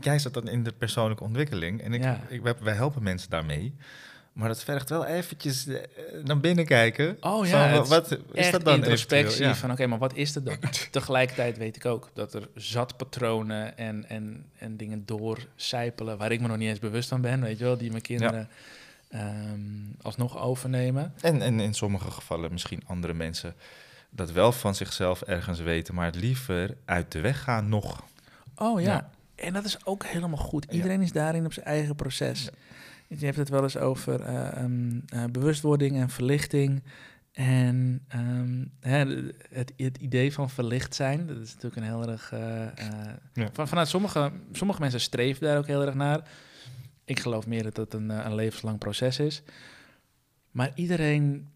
[0.00, 2.20] jij zat dan in de persoonlijke ontwikkeling en ik, Ja.
[2.28, 3.74] ik, wij helpen mensen daarmee.
[4.40, 5.76] Maar dat vergt wel eventjes eh,
[6.24, 7.16] naar binnen kijken.
[7.20, 9.44] Oh Van, ja, het wat, is dat dan introspectie?
[9.44, 9.54] Ja.
[9.54, 10.56] van oké, maar wat is het dan?
[10.90, 16.40] Tegelijkertijd weet ik ook dat er zat patronen en, en, en dingen doorcijpelen waar ik
[16.40, 18.48] me nog niet eens bewust van ben, weet je wel, die mijn kinderen
[19.08, 19.60] ehm,
[20.02, 21.14] alsnog overnemen.
[21.20, 23.54] En, en in sommige gevallen misschien andere mensen
[24.10, 28.04] dat wel van zichzelf ergens weten, maar het liever uit de weg gaan nog.
[28.56, 28.92] Oh ja.
[28.92, 29.10] Ja.
[29.34, 30.66] En dat is ook helemaal goed.
[30.70, 32.50] Iedereen is daarin op zijn eigen proces.
[33.18, 36.82] Je hebt het wel eens over eh, ehm, eh, bewustwording en verlichting.
[37.32, 39.04] En ehm, hè,
[39.48, 42.32] het, het idee van verlicht zijn, dat is natuurlijk een heel erg...
[42.32, 42.66] eh,
[43.32, 43.48] Ja.
[43.52, 46.28] van, vanuit sommige, sommige mensen streven daar ook heel erg naar.
[47.04, 49.42] Ik geloof meer dat het een, een levenslang proces is.
[50.50, 51.48] Maar iedereen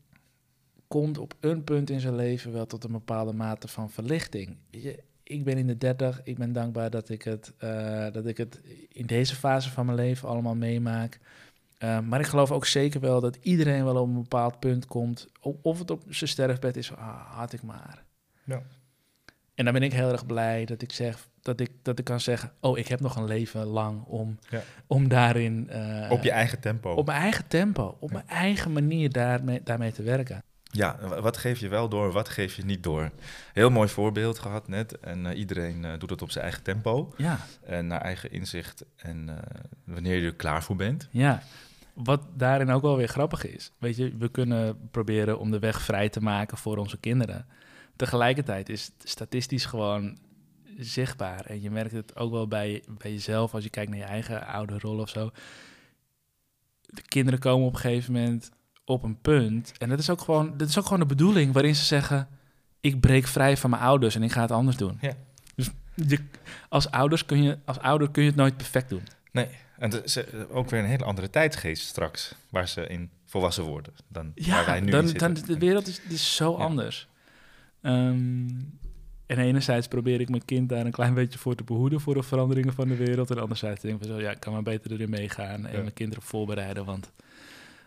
[0.88, 4.57] komt op een punt in zijn leven wel tot een bepaalde mate van verlichting.
[4.70, 7.52] Je, ik ben in de 30, ik ben dankbaar dat ik het,
[8.12, 11.20] dat ik het in deze fase van mijn leven allemaal meemaak.
[11.85, 15.26] Eh, maar ik geloof ook zeker wel dat iedereen wel op een bepaald punt komt.
[15.62, 18.05] Of het op zijn sterfbed is, ah, had ik maar.
[18.45, 18.62] Ja.
[19.55, 22.20] En dan ben ik heel erg blij dat ik zeg dat ik, dat ik kan
[22.20, 24.61] zeggen: Oh, ik heb nog een leven lang om, Ja.
[24.87, 25.68] om daarin.
[25.70, 26.93] eh, Op je eigen tempo.
[26.95, 28.14] op mijn eigen tempo, op Ja.
[28.16, 30.43] mijn eigen manier daarmee, daarmee te werken.
[30.62, 33.11] Ja, wa- wat geef je wel door, wat geef je niet door?
[33.53, 34.99] Heel mooi voorbeeld gehad net.
[35.01, 38.85] En eh, iedereen doet het op zijn eigen tempo Ja, en naar eigen inzicht.
[38.97, 39.28] En
[39.85, 41.09] wanneer je er klaar voor bent.
[41.11, 41.43] ja.
[41.95, 43.72] Wat daarin ook wel weer grappig is.
[43.78, 47.47] Weet je, we kunnen proberen om de weg vrij te maken voor onze kinderen.
[47.97, 50.18] Tegelijkertijd is het statistisch gewoon
[50.78, 51.45] zichtbaar.
[51.45, 54.47] En je merkt het ook wel bij, bij jezelf als je kijkt naar je eigen
[54.47, 55.30] ouderrol of zo.
[56.80, 58.51] De kinderen komen op een gegeven moment
[58.84, 59.72] op een punt.
[59.78, 62.28] En dat is ook gewoon, dat is ook gewoon de bedoeling waarin ze zeggen:
[62.80, 64.99] Ik breek vrij van mijn ouders en ik ga het anders doen.
[65.01, 65.12] Ja.
[65.55, 66.18] Dus je,
[66.68, 69.03] als, ouders kun je, als ouder kun je het nooit perfect doen.
[69.32, 69.49] Nee,
[69.79, 70.18] en het is
[70.51, 72.35] ook weer een hele andere tijdsgeest straks.
[72.49, 76.01] Waar ze in volwassen worden dan waar Ja, wij nu dan, dan de wereld is,
[76.09, 76.64] is zo Ja.
[76.64, 77.09] anders.
[77.81, 78.49] Ehm,
[79.27, 82.22] en enerzijds probeer ik mijn kind daar een klein beetje voor te behoeden voor de
[82.22, 83.31] veranderingen van de wereld.
[83.31, 85.81] En anderzijds denk ik van zo, ja, ik kan maar beter erin meegaan en Ja.
[85.81, 87.12] mijn kinderen voorbereiden, want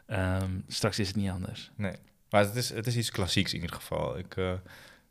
[0.05, 1.71] ehm, straks is het niet anders.
[1.75, 1.95] Nee,
[2.29, 4.17] maar het is, het is iets klassieks in ieder geval.
[4.17, 4.53] Ik, eh,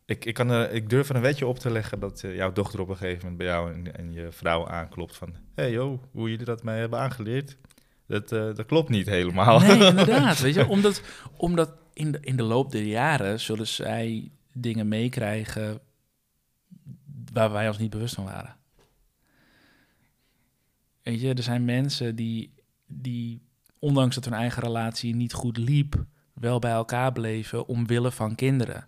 [0.07, 2.53] ik, ik, kan, er- ik durf er een wetje op te leggen dat eh, jouw
[2.53, 5.29] dochter op een gegeven moment bij jou en, en je vrouw aanklopt van...
[5.55, 7.57] Hé hey joh, hoe jullie dat mij hebben aangeleerd,
[8.07, 9.59] dat, eh, dat klopt niet helemaal.
[9.61, 10.39] Nee, inderdaad.
[10.41, 11.03] Weet je, omdat,
[11.37, 15.81] omdat in, de, in de loop der jaren zullen zij dingen meekrijgen
[17.33, 18.57] waar wij ons niet bewust van waren.
[21.03, 22.55] Weet je, er zijn mensen die,
[22.87, 23.43] die,
[23.79, 26.05] ondanks dat hun eigen relatie niet goed liep,
[26.35, 28.87] wel bij elkaar bleven omwille van kinderen.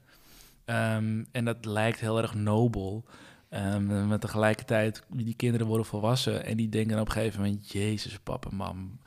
[0.69, 3.05] Ehm, en dat lijkt heel erg nobel.
[3.49, 8.19] Ehm, maar tegelijkertijd, die kinderen worden volwassen en die denken op een gegeven moment: Jezus,
[8.19, 9.01] papa, mam.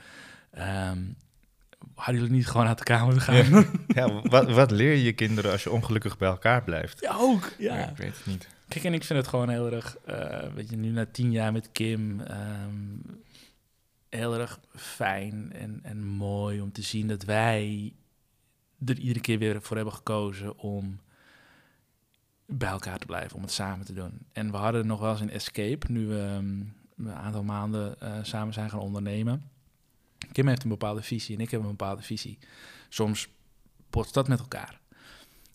[0.52, 1.00] ehm,
[1.96, 3.66] hadden jullie niet gewoon uit elkaar moeten gaan?
[3.88, 7.02] ja, wat, wat leer je je kinderen als je ongelukkig bij elkaar blijft?
[7.02, 7.52] Ja, ook.
[7.58, 7.90] Ja.
[7.90, 8.48] ik weet het niet.
[8.68, 11.52] Kijk, en ik vind het gewoon heel erg, eh, weet je, nu na tien jaar
[11.52, 12.22] met Kim,
[14.10, 17.94] heel erg fijn en, en mooi om te zien dat wij
[18.86, 21.00] er iedere keer weer voor hebben gekozen om
[22.54, 24.20] bij elkaar te blijven, om het samen te doen.
[24.32, 26.64] En we hadden nog wel eens een escape, nu we ehm,
[27.08, 29.50] een aantal maanden eh, samen zijn gaan ondernemen.
[30.32, 32.40] Kim heeft een bepaalde visie en ik heb een bepaalde visie.
[32.90, 33.28] Soms
[33.90, 34.80] botst dat met elkaar.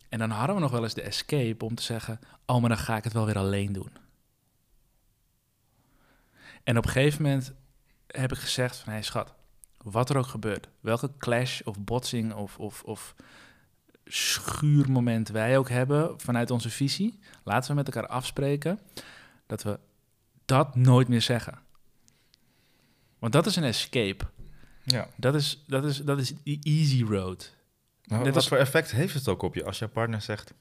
[0.08, 2.78] En dan hadden we nog wel eens de escape om te zeggen: Oh, maar dan
[2.78, 3.90] ga ik het wel weer alleen doen.
[6.64, 7.52] En op een gegeven moment
[8.06, 9.34] heb ik gezegd: van, Hé, schat,
[9.82, 13.14] wat er ook gebeurt, welke clash of botsing of, of, of
[14.06, 18.78] schuurmoment wij ook hebben vanuit onze visie, laten we met elkaar afspreken
[19.46, 19.78] dat we
[20.44, 21.58] dat nooit meer zeggen.
[23.18, 24.24] Want dat is een escape.
[24.84, 25.08] Ja.
[25.16, 27.54] Dat is, dat is, dat is die easy road.
[28.06, 30.54] Maar wat voor effect heeft het ook op je als jouw partner zegt...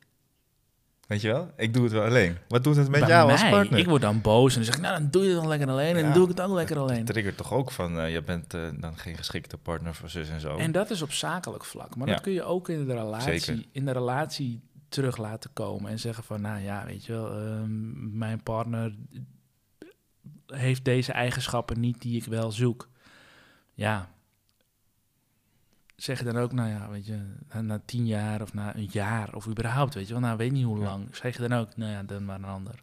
[1.07, 2.37] Weet je wel, ik doe het wel alleen.
[2.47, 3.79] Wat doet het met Bij jou als partner?
[3.79, 5.69] Ik word dan boos en dan zeg ik, nou dan doe je het dan lekker
[5.69, 6.97] alleen en dan doe ik het ook lekker alleen.
[6.97, 10.29] Het triggert toch ook van, eh, je bent eh, dan geen geschikte partner voor zus
[10.29, 10.57] en zo.
[10.57, 11.95] En dat is op zakelijk vlak.
[11.95, 13.65] Maar dat kun je ook in de relatie, Zeker.
[13.71, 18.17] in de relatie terug laten komen en zeggen van, nou ja, weet je wel, ehm,
[18.17, 18.95] mijn partner
[20.47, 22.89] heeft deze eigenschappen niet die ik wel zoek.
[23.73, 24.14] Ja.
[25.95, 27.19] Zeg je dan ook, nou ja, weet je,
[27.53, 30.51] na, na tien jaar of na een jaar of überhaupt, weet je wel, nou weet
[30.51, 30.83] niet hoe Ja.
[30.83, 31.15] lang.
[31.15, 32.75] Zeg je dan ook, nou ja, dan maar een ander.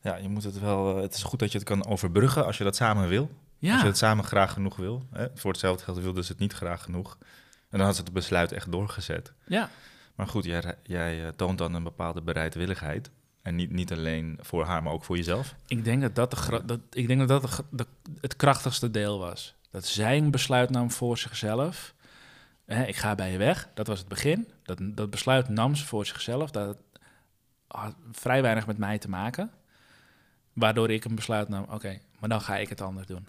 [0.00, 0.96] Ja, je moet het wel.
[0.96, 3.22] eh, het is goed dat je het kan overbruggen als je dat samen wil.
[3.22, 5.02] Als je Ja, het samen graag genoeg wil.
[5.10, 5.26] Hè?
[5.34, 7.16] Voor hetzelfde geld wilden ze het niet graag genoeg.
[7.70, 9.32] En dan had ze het besluit echt doorgezet.
[9.46, 9.70] ja,
[10.14, 13.10] Maar goed, jij, jij eh, toont dan een bepaalde bereidwilligheid.
[13.42, 15.54] En niet, niet alleen voor haar, maar ook voor jezelf?
[15.66, 17.86] Ik denk dat dat, de, dat, ik denk dat, dat de gra- de-
[18.20, 19.54] het krachtigste deel was.
[19.70, 21.94] Dat zij een besluit nam voor zichzelf.
[22.74, 24.48] Hè, ik ga bij je weg, dat was het begin.
[24.62, 26.50] Dat, dat besluit nam ze voor zichzelf.
[26.50, 26.76] Dat
[27.66, 29.50] had vrij weinig met mij te maken.
[30.52, 33.26] Waardoor ik een besluit nam, oké, maar dan ga ik het anders doen.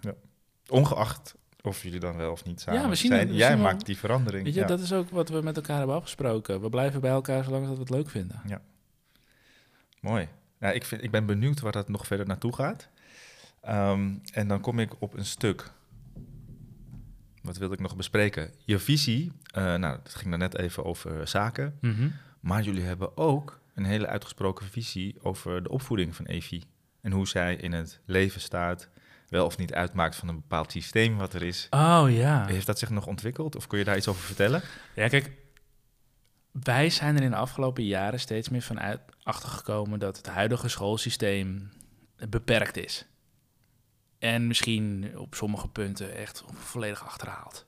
[0.68, 3.28] Ongeacht of jullie dan wel of niet samen Ja, we zien zijn.
[3.28, 4.44] we Jij zien wel- maakt die verandering.
[4.44, 4.66] Weet je, ja.
[4.66, 6.60] dat is ook wat we met elkaar hebben afgesproken.
[6.60, 8.42] We blijven bij elkaar zolang dat we het leuk vinden.
[10.00, 10.28] Mooi.
[10.60, 12.88] Ja, ik, vind, ik ben benieuwd waar dat nog verder naartoe gaat.
[13.60, 15.70] Ehm, en dan kom ik op een stuk.
[17.44, 18.50] Wat wilde ik nog bespreken?
[18.64, 21.78] Je visie, eh, nou, het ging net even over zaken.
[21.80, 22.08] Mhm.
[22.40, 26.64] Maar jullie hebben ook een hele uitgesproken visie over de opvoeding van Evie.
[27.00, 28.88] En hoe zij in het leven staat,
[29.28, 31.66] wel of niet uitmaakt van een bepaald systeem wat er is.
[31.70, 32.46] Oh ja.
[32.46, 33.56] Heeft dat zich nog ontwikkeld?
[33.56, 34.62] Of kun je daar iets over vertellen?
[34.94, 35.30] Ja, kijk,
[36.62, 40.68] wij zijn er in de afgelopen jaren steeds meer van uit, achtergekomen dat het huidige
[40.68, 41.70] schoolsysteem
[42.28, 43.06] beperkt is.
[44.24, 47.66] En misschien op sommige punten echt volledig achterhaald.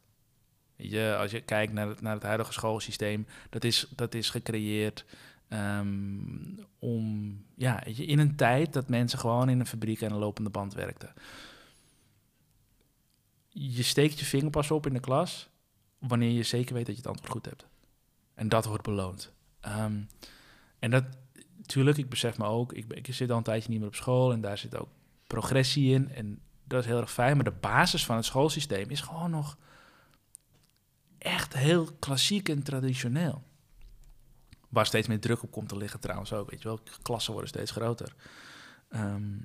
[0.76, 5.04] Je, als je kijkt naar het, naar het huidige schoolsysteem, dat is, dat is gecreëerd
[5.48, 5.88] ehm,
[6.78, 10.74] om, ja, in een tijd dat mensen gewoon in een fabriek aan een lopende band
[10.74, 11.12] werkten.
[13.48, 15.48] Je steekt je vinger pas op in de klas
[15.98, 17.66] wanneer je zeker weet dat je het antwoord goed hebt.
[18.34, 19.32] En dat wordt beloond.
[19.61, 20.00] Ehm,
[20.78, 21.04] en dat,
[21.57, 24.32] natuurlijk, ik besef me ook, ik, ik zit al een tijdje niet meer op school
[24.32, 24.88] en daar zit ook
[25.26, 26.10] progressie in.
[26.10, 29.56] En dat is heel erg fijn, maar de basis van het schoolsysteem is gewoon nog
[31.18, 33.42] echt heel klassiek en traditioneel.
[34.68, 36.80] Waar steeds meer druk op komt te liggen trouwens ook, weet je wel.
[37.02, 38.14] Klassen worden steeds groter.
[38.88, 39.38] Ehm,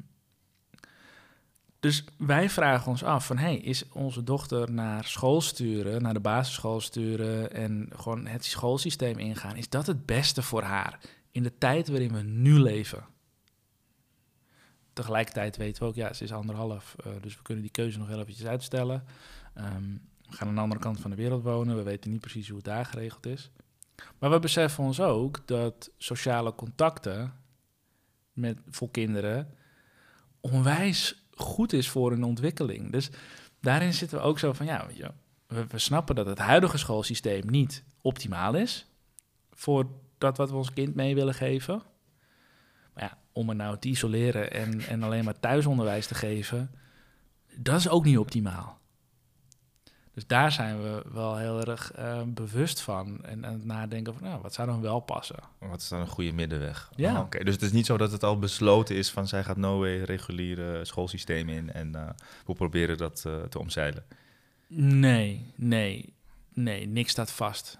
[1.79, 6.19] dus wij vragen ons af van, hey, is onze dochter naar school sturen, naar de
[6.19, 10.99] basisschool sturen en gewoon het schoolsysteem ingaan, is dat het beste voor haar
[11.32, 13.05] in de tijd waarin we nu leven?
[14.94, 18.08] Tegelijkertijd weten we ook, ja, ze is anderhalf, eh, dus we kunnen die keuze nog
[18.08, 19.04] heel eventjes uitstellen.
[19.54, 19.94] Ehm,
[20.30, 22.58] we gaan aan de andere kant van de wereld wonen, we weten niet precies hoe
[22.58, 23.52] het daar geregeld is.
[24.20, 27.34] Maar we beseffen ons ook dat sociale contacten
[28.34, 29.54] met, voor kinderen
[30.39, 32.92] onwijs goed is voor hun ontwikkeling.
[32.92, 33.10] Dus
[33.60, 34.88] daarin zitten we ook zo van, ja,
[35.48, 38.88] we, we snappen dat het huidige schoolsysteem niet optimaal is
[39.52, 39.88] voor
[40.18, 41.82] dat wat we ons kind mee willen geven.
[42.94, 46.72] Maar ja, om er nou te isoleren en, en alleen maar thuisonderwijs te geven,
[47.56, 48.80] dat is ook niet optimaal.
[50.14, 53.26] Dus daar zijn we wel heel erg eh, bewust van.
[53.26, 55.39] En aan het nadenken van, nou, wat zou dan wel passen?
[55.60, 56.92] Wat is dan een goede middenweg?
[56.96, 57.14] Ja.
[57.14, 59.58] Oh, Oké, Dus het is niet zo dat het al besloten is van zij gaat
[59.58, 62.10] no way reguliere schoolsysteem in en eh,
[62.46, 64.04] we proberen dat eh, te omzeilen.
[64.68, 66.14] Nee, nee,
[66.54, 67.80] nee, niks staat vast.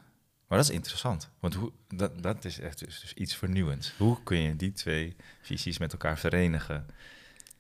[0.52, 3.94] Maar dat is interessant, want hoe, dat, dat is echt dus, dus iets vernieuwends.
[3.98, 6.86] Hoe kun je die twee visies met elkaar verenigen?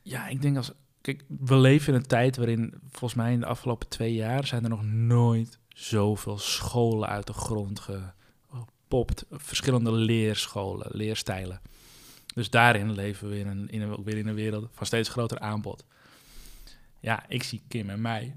[0.01, 0.71] Ja, ik denk als.
[1.01, 4.63] Kijk, we leven in een tijd waarin, volgens mij in de afgelopen twee jaar, zijn
[4.63, 9.25] er nog nooit zoveel scholen uit de grond gepopt.
[9.31, 11.61] Verschillende leerscholen, leerstijlen.
[12.33, 15.39] Dus daarin leven we in een, in een, weer in een wereld van steeds groter
[15.39, 15.85] aanbod.
[16.99, 18.35] Ja, ik zie Kim en mij,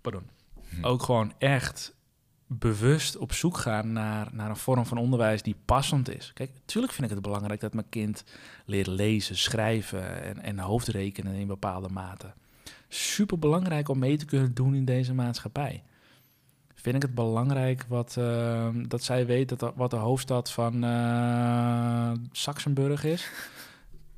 [0.00, 0.30] pardon,
[0.68, 0.84] Hm.
[0.84, 1.93] ook gewoon echt
[2.58, 6.30] bewust op zoek gaan naar, naar een vorm van onderwijs die passend is.
[6.34, 8.24] Kijk, natuurlijk vind ik het belangrijk dat mijn kind
[8.64, 12.32] leert lezen, schrijven en, en hoofdrekenen in bepaalde mate.
[12.88, 15.82] Super belangrijk om mee te kunnen doen in deze maatschappij.
[16.74, 22.12] Vind ik het belangrijk wat, eh, dat zij weet dat, wat de hoofdstad van eh
[22.32, 23.30] Saxenburg is?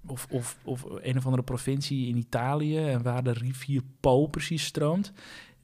[0.06, 4.64] Of, of, of een of andere provincie in Italië en waar de rivier Po precies
[4.64, 5.12] stroomt?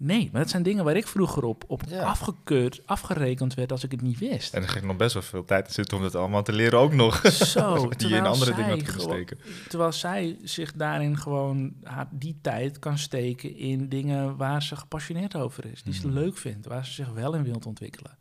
[0.04, 2.02] Nee, maar dat zijn dingen waar ik vroeger op, op Ja.
[2.02, 4.54] afgekeurd, afgerekend werd als ik het niet wist.
[4.54, 6.78] En er ging nog best wel veel tijd in zitten om het allemaal te leren
[6.78, 7.26] ook nog.
[7.32, 9.38] Zo, die je in andere dingen had kunnen gewoon- steken.
[9.68, 15.36] Terwijl zij zich daarin gewoon haar, die tijd kan steken in dingen waar ze gepassioneerd
[15.36, 15.82] over is.
[15.82, 16.16] Die ze Mhm.
[16.16, 18.18] leuk vindt, waar ze zich wel in wilt ontwikkelen.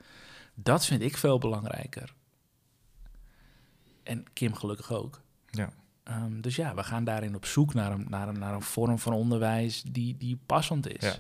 [0.55, 2.13] Dat vind ik veel belangrijker.
[4.03, 5.21] En Kim gelukkig ook.
[5.49, 5.69] Ja.
[6.03, 8.99] Ehm, dus ja, we gaan daarin op zoek naar een, naar een, naar een vorm
[8.99, 11.03] van onderwijs die, die passend is.
[11.05, 11.15] Ja.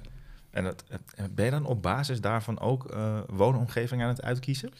[0.51, 4.71] En het, het- ben je dan op basis daarvan ook eh, woonomgeving aan het uitkiezen?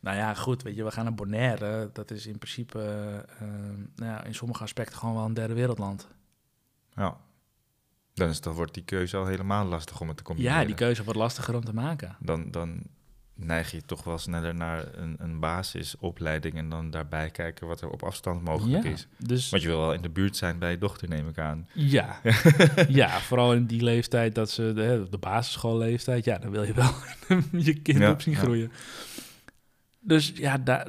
[0.00, 1.90] Nou ja, goed, weet je, we gaan naar Bonaire.
[1.92, 2.80] Dat is in principe
[3.38, 3.46] eh,
[3.96, 6.08] nou ja, in sommige aspecten gewoon wel een derde wereldland.
[6.94, 7.16] Ja.
[8.14, 10.58] Dan, is, dan wordt die keuze al helemaal lastig om het te combineren.
[10.60, 12.16] Ja, die keuze wordt lastiger om te maken.
[12.20, 12.82] dan, dan
[13.34, 17.90] neig je toch wel sneller naar een, een basisopleiding en dan daarbij kijken wat er
[17.90, 19.06] op afstand mogelijk ja, is.
[19.18, 21.68] Dus Want je wil wel in de buurt zijn bij je dochter, neem ik aan.
[21.72, 22.20] ja.
[22.88, 26.92] ja, vooral in die leeftijd dat ze de, de basisschoolleeftijd, ja, dan wil je wel
[27.52, 28.40] je kind Ja, op zien ja.
[28.40, 28.72] groeien.
[30.00, 30.86] Dus ja, daar,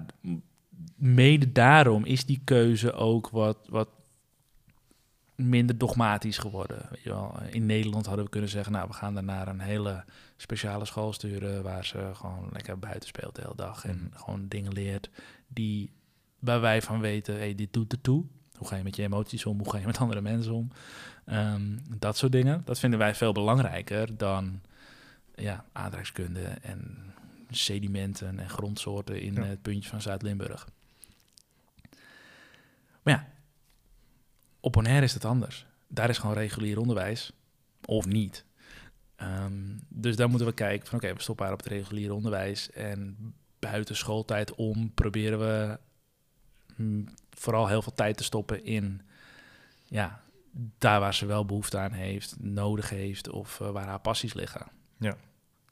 [0.96, 3.90] mede daarom is die keuze ook wat, wat
[5.36, 6.88] minder dogmatisch geworden.
[6.90, 7.38] Weet je wel.
[7.50, 10.04] In Nederland hadden we kunnen zeggen, nou, we gaan daar naar een hele
[10.38, 14.18] speciale school sturen waar ze gewoon lekker buiten speelt de hele dag en Mhm.
[14.20, 15.10] gewoon dingen leert
[15.48, 15.92] die
[16.40, 18.26] waar wij van weten, hey, dit doet ertoe.
[18.58, 19.58] Hoe ga je met je emoties om?
[19.58, 20.72] Hoe ga je met andere mensen om?
[21.26, 22.62] Ehm, dat soort dingen.
[22.66, 24.62] Dat vinden wij veel belangrijker dan
[25.36, 26.98] ja, aardrijkskunde en
[27.50, 29.44] sedimenten en grondsoorten in Ja.
[29.44, 30.68] het puntje van Zuid-Limburg.
[33.04, 33.28] Maar ja,
[34.60, 35.66] op Bonaire is het anders.
[35.88, 37.32] Daar is gewoon regulier onderwijs.
[37.86, 38.46] Of niet.
[39.24, 39.54] Ehm,
[39.88, 42.72] dus daar moeten we kijken van oké, we stoppen haar op het reguliere onderwijs.
[42.72, 43.18] En
[43.60, 45.78] buiten schooltijd om proberen we
[46.76, 49.02] mm, vooral heel veel tijd te stoppen in
[49.88, 50.22] ja,
[50.78, 54.66] daar waar ze wel behoefte aan heeft, nodig heeft of eh, waar haar passies liggen.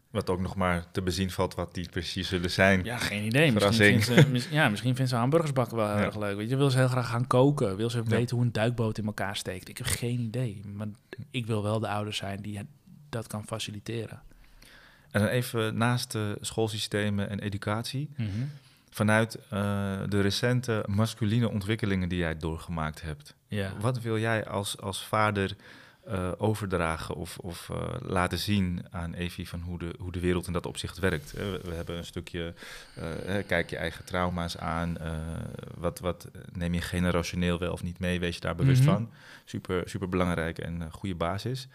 [0.09, 2.83] Wat ook nog maar te bezien valt wat die precies zullen zijn.
[2.83, 3.51] Ja, geen idee.
[3.51, 6.03] Misschien vindt, ze, mis- ja, misschien vindt ze hamburgers bakken wel heel Ja.
[6.03, 6.35] erg leuk.
[6.37, 7.75] Weet je, wil ze heel graag gaan koken.
[7.75, 8.03] Wil ze Ja.
[8.03, 9.69] weten hoe een duikboot in elkaar steekt.
[9.69, 10.61] Ik heb geen idee.
[10.73, 10.87] Maar
[11.29, 12.59] ik wil wel de ouder zijn die
[13.11, 14.21] dat kan faciliteren.
[15.11, 18.09] En dan even naast de schoolsystemen en educatie.
[18.89, 19.41] Vanuit eh,
[20.09, 23.35] de recente masculine ontwikkelingen die jij doorgemaakt hebt.
[23.47, 23.73] Ja.
[23.79, 25.55] Wat wil jij als, als vader
[26.05, 30.47] eh, overdragen of, of eh, laten zien aan Evie van hoe de, hoe de wereld
[30.47, 31.31] in dat opzicht werkt?
[31.31, 32.53] We, we hebben een stukje,
[33.47, 34.97] kijk je eigen trauma's aan.
[35.77, 38.19] wat, wat neem je generationeel wel of niet mee?
[38.19, 38.91] Wees je daar bewust Mhm.
[38.91, 39.09] van?
[39.45, 41.67] Super, super belangrijk en goede basis.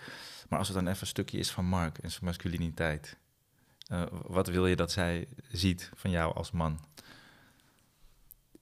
[0.49, 3.19] Maar als het dan even een stukje is van Mark en zijn masculiniteit.
[3.87, 6.81] eh, wat wil je dat zij ziet van jou als man?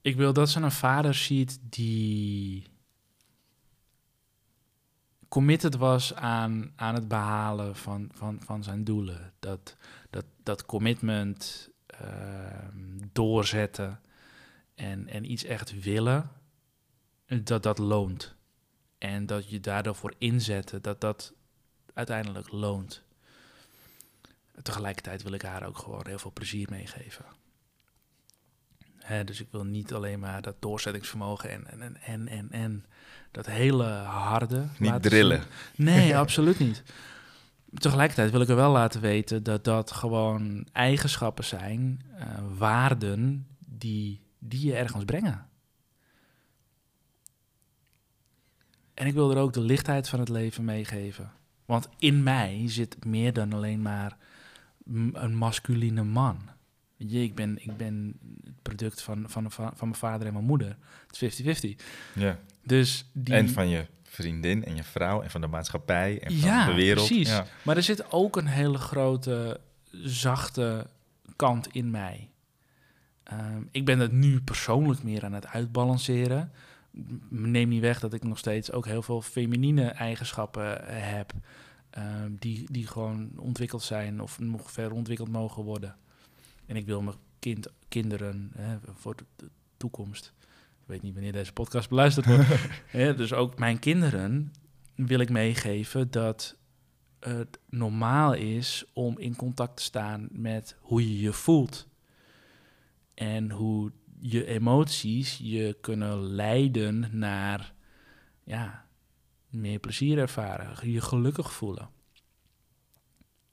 [0.01, 2.67] Ik wil dat ze een vader ziet die
[5.29, 9.33] committed was aan, aan het behalen van, van, van zijn doelen.
[9.39, 9.77] Dat,
[10.11, 14.01] dat, dat commitment ehm, doorzetten
[14.75, 16.31] en, en iets echt willen,
[17.27, 18.35] dat dat loont.
[18.99, 21.33] En dat je daardoor voor inzetten, dat dat
[21.95, 23.03] uiteindelijk loont.
[24.63, 27.25] Tegelijkertijd wil ik haar ook gewoon heel veel plezier meegeven.
[29.25, 32.85] Dus ik wil niet alleen maar dat doorzettingsvermogen en, en, en, en, en, en
[33.31, 34.67] dat hele harde.
[34.79, 35.43] Niet drillen.
[35.75, 35.85] zien.
[35.85, 36.83] Nee, absoluut niet.
[37.75, 42.27] Tegelijkertijd wil ik er wel laten weten dat dat gewoon eigenschappen zijn, eh,
[42.57, 45.49] waarden die, die je ergens brengen.
[48.95, 51.33] En ik wil er ook de lichtheid van het leven meegeven.
[51.65, 54.17] Want in mij zit meer dan alleen maar
[55.13, 56.39] een masculine man.
[56.97, 60.33] Weet je, ik ben, ik ben het product van, van, van, van mijn vader en
[60.33, 60.77] mijn moeder.
[61.07, 61.85] Het is 50-50.
[62.15, 62.39] Ja.
[62.63, 63.35] Dus die...
[63.35, 66.75] En van je vriendin en je vrouw en van de maatschappij en van Ja, de
[66.75, 67.07] wereld.
[67.07, 67.29] precies.
[67.29, 67.47] Ja.
[67.63, 69.61] Maar er zit ook een hele grote,
[69.91, 70.87] zachte
[71.37, 72.31] kant in mij.
[73.23, 76.53] Ehm, ik ben het nu persoonlijk meer aan het uitbalanceren.
[77.29, 81.33] Neem niet weg dat ik nog steeds ook heel veel feminine eigenschappen eh, heb.
[81.91, 85.97] ehm, die, die gewoon ontwikkeld zijn of nog verder ontwikkeld mogen worden.
[86.67, 90.33] En ik wil mijn kind, kinderen hè, voor de toekomst.
[90.81, 92.49] Ik weet niet wanneer deze podcast beluisterd wordt.
[93.19, 94.53] dus ook mijn kinderen
[94.95, 96.57] wil ik meegeven dat
[97.21, 101.89] het normaal is om in contact te staan met hoe je je voelt.
[103.15, 103.93] En hoe
[104.27, 107.73] je emoties je kunnen leiden naar
[108.45, 108.87] ja,
[109.49, 111.89] meer plezier ervaren, je gelukkig voelen.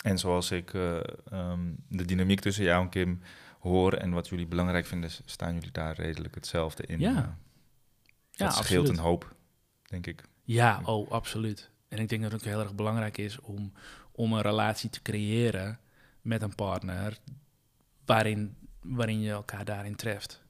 [0.04, 1.00] En zoals ik eh,
[1.32, 3.22] ehm, de dynamiek tussen jou en Kim
[3.60, 7.00] hoor en wat jullie belangrijk vinden, staan jullie daar redelijk hetzelfde in.
[7.00, 7.10] Ja.
[7.10, 8.90] Eh, Ja, dat scheelt absoluut.
[8.90, 9.36] een hoop,
[9.84, 10.24] denk ik.
[10.44, 11.70] Ja, oh, absoluut.
[11.88, 13.74] En ik denk dat het ook heel erg belangrijk is om,
[14.12, 15.80] om een relatie te creëren
[16.22, 17.18] met een partner
[18.06, 20.41] waarin, waarin je elkaar daarin treft.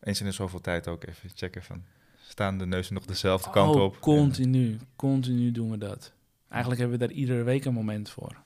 [0.00, 1.84] Eens in de zoveel tijd ook even checken van,
[2.28, 4.00] staan de neuzen nog dezelfde kant oh, op?
[4.00, 6.12] Continu, continu doen we dat.
[6.48, 8.36] Eigenlijk hebben we daar iedere week een moment voor.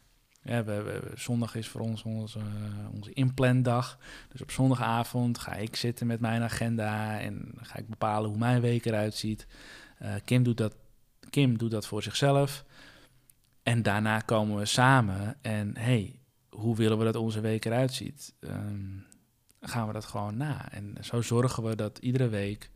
[0.42, 2.38] Ja, we, we- zondag is voor ons onze,
[2.92, 3.98] onze inplandag.
[4.28, 8.61] Dus op zondagavond ga ik zitten met mijn agenda en ga ik bepalen hoe mijn
[8.61, 9.46] week eruit ziet.
[9.98, 10.74] Eh, Kim, doet dat,
[11.30, 12.64] Kim doet dat voor zichzelf.
[13.62, 18.34] En daarna komen we samen en hey, hoe willen we dat onze week eruit ziet?
[18.40, 18.98] Ehm,
[19.62, 20.70] gaan we dat gewoon na.
[20.72, 22.70] En zo zorgen we dat iedere week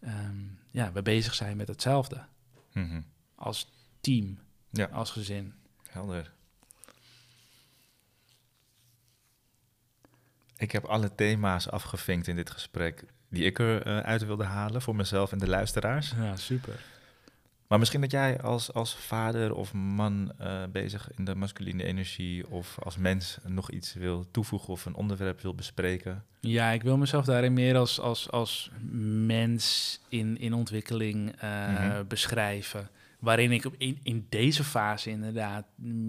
[0.00, 0.36] ehm,
[0.70, 2.24] ja, we bezig zijn met hetzelfde.
[2.72, 3.00] Mhm.
[3.34, 4.38] Als team,
[4.70, 4.84] Ja.
[4.86, 5.54] als gezin.
[5.88, 6.32] Helder.
[10.56, 14.96] Ik heb alle thema's afgevinkt in dit gesprek die ik eruit uit wilde halen voor
[14.96, 16.10] mezelf en de luisteraars.
[16.16, 16.80] Ja, super.
[17.72, 22.50] Maar misschien dat jij als, als vader of man uh, bezig in de masculine energie
[22.50, 26.24] of als mens nog iets wil toevoegen of een onderwerp wil bespreken.
[26.40, 28.70] Ja, ik wil mezelf daarin meer als, als, als
[29.26, 32.06] mens in, in ontwikkeling uh, mm-hmm.
[32.08, 32.88] beschrijven.
[33.18, 35.64] Waarin ik in, in deze fase inderdaad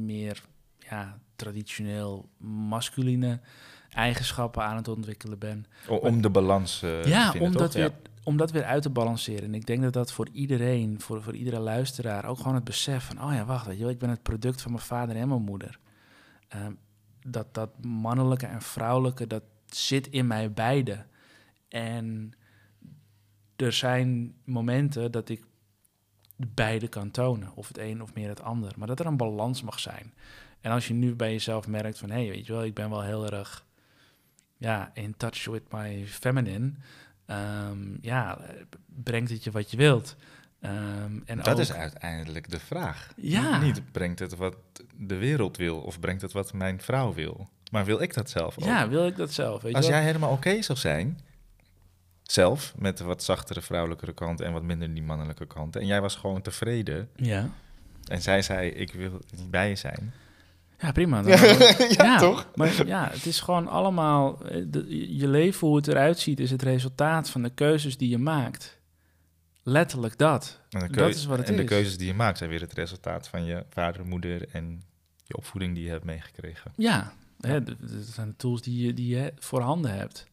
[0.05, 0.41] meer
[0.79, 2.29] ja, traditioneel
[2.67, 3.39] masculine
[3.89, 5.65] eigenschappen aan het ontwikkelen ben.
[5.87, 7.91] Om de balans uh, ja, vinden, om dat, weer,
[8.23, 9.43] om dat weer uit te balanceren.
[9.43, 13.03] En ik denk dat dat voor iedereen, voor, voor iedere luisteraar, ook gewoon het besef
[13.03, 13.23] van...
[13.23, 15.79] oh ja, wacht, weet je, ik ben het product van mijn vader en mijn moeder.
[16.55, 16.67] Uh,
[17.27, 21.05] dat, dat mannelijke en vrouwelijke, dat zit in mij beide.
[21.67, 22.33] En
[23.55, 25.45] er zijn momenten dat ik
[26.35, 27.51] beide kan tonen.
[27.55, 28.73] Of het een of meer het ander.
[28.77, 30.13] Maar dat er een balans mag zijn.
[30.61, 32.09] En als je nu bij jezelf merkt van...
[32.09, 33.65] hé, hey, weet je wel, ik ben wel heel erg...
[34.57, 36.73] ja, in touch with my feminine...
[37.27, 38.39] Um, ja,
[38.85, 40.15] brengt het je wat je wilt.
[40.61, 43.13] Um, en dat is uiteindelijk de vraag.
[43.15, 43.61] Ja.
[43.61, 44.55] Niet brengt het wat
[44.95, 47.49] de wereld wil of brengt het wat mijn vrouw wil.
[47.71, 48.65] Maar wil ik dat zelf ook?
[48.65, 49.61] Ja, wil ik dat zelf.
[49.61, 51.19] Weet Als jij helemaal oké zou zijn,
[52.23, 55.75] zelf, met de wat zachtere vrouwelijke kant en wat minder die mannelijke kant.
[55.75, 57.09] En jij was gewoon tevreden.
[57.15, 57.49] Ja.
[58.07, 60.13] En zij zei, ik wil niet bij je zijn.
[60.83, 61.21] Ja, prima.
[61.89, 62.47] ja, toch?
[62.55, 64.45] Maar ja, het is gewoon allemaal...
[64.45, 64.55] Eh,
[65.19, 68.79] je leven, hoe het eruit ziet, is het resultaat van de keuzes die je maakt.
[69.63, 70.59] Letterlijk dat.
[70.69, 71.59] Dat is wat het en is.
[71.59, 74.81] En de keuzes die je maakt zijn weer het resultaat van je vader, moeder en
[75.23, 76.71] je opvoeding die je hebt meegekregen.
[76.75, 80.27] Ja, hè, dat zijn de tools die je, die je voorhanden hebt.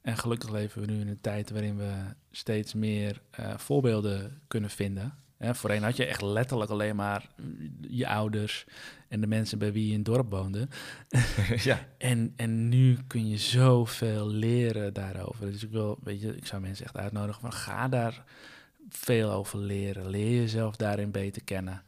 [0.00, 1.92] En gelukkig leven we nu in een tijd waarin we
[2.30, 5.14] steeds meer uh, voorbeelden kunnen vinden.
[5.36, 7.28] Hè, voorheen had je echt letterlijk alleen maar
[7.80, 8.66] je ouders
[9.08, 10.68] en de mensen bij wie je in het dorp woonde.
[11.56, 11.86] ja.
[11.98, 15.52] en, en nu kun je zoveel leren daarover.
[15.52, 18.24] Dus ik wil, weet je, ik zou mensen echt uitnodigen van ga daar
[18.88, 20.08] veel over leren.
[20.08, 21.82] Leer jezelf daarin beter kennen.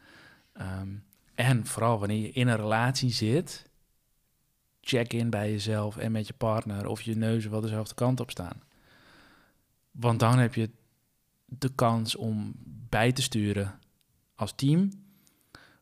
[0.52, 0.88] Ehm,
[1.34, 3.70] en vooral wanneer je in een relatie zit,
[4.80, 8.30] check in bij jezelf en met je partner of je neuzen wel dezelfde kant op
[8.30, 8.62] staan.
[9.90, 10.70] Want dan heb je
[11.44, 12.54] de kans om
[12.88, 13.78] bij te sturen
[14.34, 14.90] als team.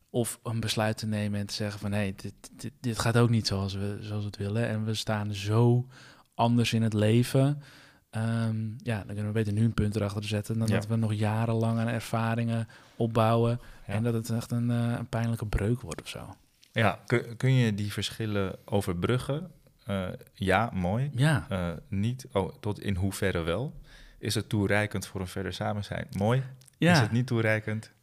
[0.09, 3.17] Of een besluit te nemen en te zeggen van hé, hey, dit, dit, dit, gaat
[3.17, 4.67] ook niet zoals we, zoals we het willen.
[4.67, 5.87] En we staan zo
[6.33, 7.61] anders in het leven.
[8.09, 11.13] Ehm, ja, dan kunnen we beter nu een punt erachter zetten dan dat we nog
[11.13, 13.59] jarenlang aan ervaringen opbouwen.
[13.85, 16.35] En dat het echt een, uh, een pijnlijke breuk wordt of zo.
[16.71, 19.51] Ja, kun, kun je die verschillen overbruggen?
[19.87, 21.09] Uh, ja, mooi.
[21.15, 21.47] Ja.
[21.51, 23.73] Uh, niet, oh, tot in hoeverre wel?
[24.19, 26.07] Is het toereikend voor een verder samen zijn?
[26.11, 26.43] Mooi.
[26.77, 26.93] Ja.
[26.93, 27.95] Is het niet toereikend?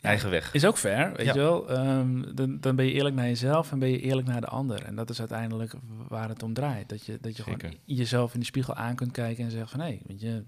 [0.00, 0.52] Eigen weg.
[0.52, 1.70] Is ook fair, weet je wel.
[1.70, 4.84] Um, dan, dan ben je eerlijk naar jezelf en ben je eerlijk naar de ander.
[4.84, 5.74] En dat is uiteindelijk
[6.08, 6.88] waar het om draait.
[6.88, 9.80] Dat je, dat je gewoon jezelf in de spiegel aan kunt kijken en zeggen van...
[9.80, 10.44] hé, hey, weet je,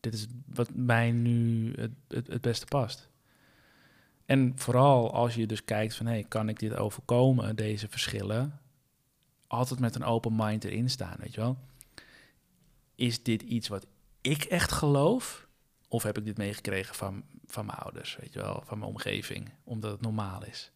[0.00, 3.08] dit is wat mij nu het, het, het beste past.
[4.24, 8.60] En vooral als je dus kijkt van, hé, hey, kan ik dit overkomen, deze verschillen?
[9.46, 11.58] Altijd met een open mind erin staan, weet je wel.
[12.94, 13.86] Is dit iets wat
[14.20, 15.45] ik echt geloof?
[15.88, 19.50] Of heb ik dit meegekregen van, van mijn ouders, weet je wel, van mijn omgeving,
[19.64, 20.70] omdat het normaal is?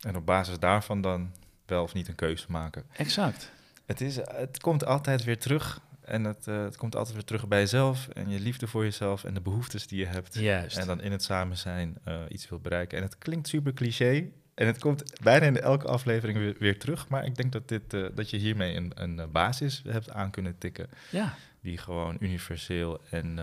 [0.00, 1.32] En op basis daarvan dan
[1.66, 2.84] wel of niet een keuze maken.
[2.96, 3.52] Exact.
[3.86, 7.48] Het, is, het komt altijd weer terug en het, uh, het komt altijd weer terug
[7.48, 10.34] bij jezelf en je liefde voor jezelf en de behoeftes die je hebt.
[10.34, 10.76] Juist.
[10.76, 12.98] En dan in het samen zijn uh, iets wil bereiken.
[12.98, 14.30] En het klinkt super cliché.
[14.54, 17.08] En het komt bijna in elke aflevering weer, weer terug.
[17.08, 20.58] Maar ik denk dat, dit, uh, dat je hiermee een, een basis hebt aan kunnen
[20.58, 20.88] tikken.
[21.10, 21.34] Ja.
[21.60, 23.38] Die gewoon universeel en,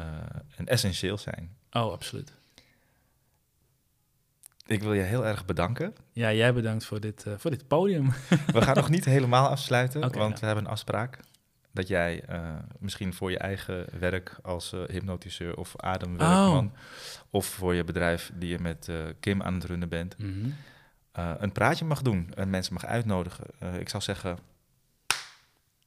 [0.55, 1.55] en essentieel zijn.
[1.71, 2.33] Oh, absoluut.
[4.65, 5.95] Ik wil je heel erg bedanken.
[6.11, 8.11] Ja, jij bedankt voor dit, voor dit podium.
[8.53, 10.39] We gaan nog niet helemaal afsluiten, okay, want nou.
[10.39, 11.19] we hebben een afspraak
[11.71, 16.71] dat jij uh, misschien voor je eigen werk als uh, hypnotiseur of ademwerkman, oh.
[17.29, 18.89] of voor je bedrijf die je met
[19.19, 20.55] Kim aan het runnen bent, mm -hmm.
[21.39, 23.45] een praatje mag doen en mensen mag uitnodigen.
[23.79, 24.37] ik zou zeggen,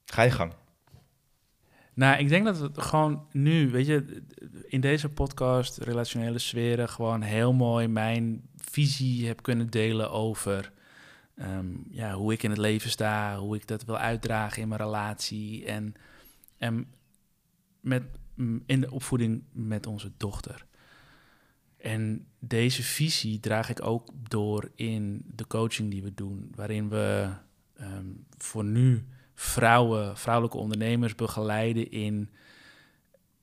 [0.05, 0.53] ga je gang.
[2.01, 4.23] Nou, ik denk dat het gewoon nu, weet je,
[4.67, 10.73] in deze podcast, relationele sferen, gewoon heel mooi mijn visie heb kunnen delen over
[11.37, 14.81] um, ja, hoe ik in het leven sta, hoe ik dat wil uitdragen in mijn
[14.81, 15.95] relatie en,
[16.59, 16.87] en
[17.81, 18.03] met,
[18.67, 20.67] in de opvoeding met onze dochter.
[21.77, 27.29] En deze visie draag ik ook door in de coaching die we doen, waarin we
[27.81, 29.05] um, voor nu
[29.41, 32.31] vrouwen, vrouwelijke ondernemers begeleiden in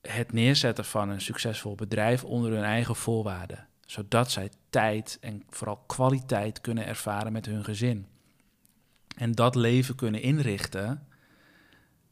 [0.01, 5.83] het neerzetten van een succesvol bedrijf onder hun eigen voorwaarden zodat zij tijd en vooral
[5.87, 8.07] kwaliteit kunnen ervaren met hun gezin.
[9.15, 11.07] En dat leven kunnen inrichten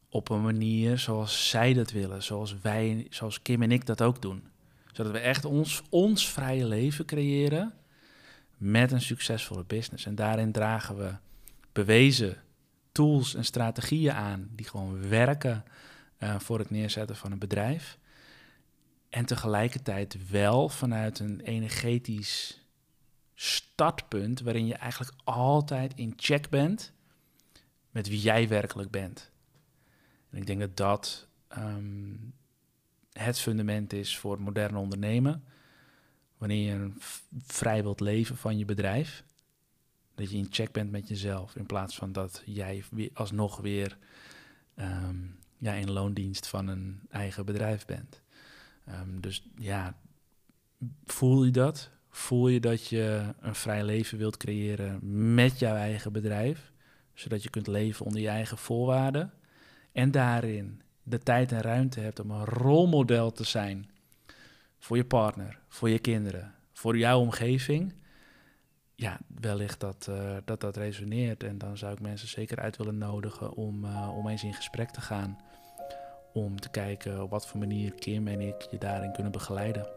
[0.09, 4.21] op een manier zoals zij dat willen, zoals wij, zoals Kim en ik dat ook
[4.21, 4.43] doen.
[4.91, 7.73] Zodat we echt ons, ons vrije leven creëren
[8.57, 10.05] met een succesvolle business.
[10.05, 11.13] En daarin dragen we
[11.71, 12.43] bewezen
[12.95, 15.63] tools en strategieën aan die gewoon werken
[16.19, 17.97] uh, voor het neerzetten van een bedrijf.
[19.09, 22.61] En tegelijkertijd wel vanuit een energetisch
[23.33, 26.93] startpunt waarin je eigenlijk altijd in check bent
[27.89, 29.31] met wie jij werkelijk bent.
[30.29, 32.13] En ik denk dat dat ehm,
[33.11, 35.43] het fundament is voor moderne ondernemen.
[36.37, 36.91] Wanneer je
[37.45, 39.23] vrij wilt leven van je bedrijf,
[40.15, 43.97] dat je in check bent met jezelf in plaats van dat jij alsnog weer
[44.75, 45.15] ehm,
[45.57, 48.21] ja, in loondienst van een eigen bedrijf bent.
[48.85, 49.97] Ehm, dus ja,
[51.05, 51.89] voel je dat?
[52.09, 54.99] Voel je dat je een vrij leven wilt creëren
[55.33, 56.71] met jouw eigen bedrijf,
[57.13, 59.33] zodat je kunt leven onder je eigen voorwaarden
[59.91, 63.89] en daarin de tijd en ruimte hebt om een rolmodel te zijn
[64.79, 67.93] voor je partner, voor je kinderen, voor jouw omgeving,
[68.95, 71.43] ja, wellicht dat, uh, dat dat resoneert.
[71.43, 74.89] En dan zou ik mensen zeker uit willen nodigen om, uh, om eens in gesprek
[74.89, 75.39] te gaan.
[76.33, 79.87] Om te kijken op wat voor manier Kim en ik je daarin kunnen begeleiden.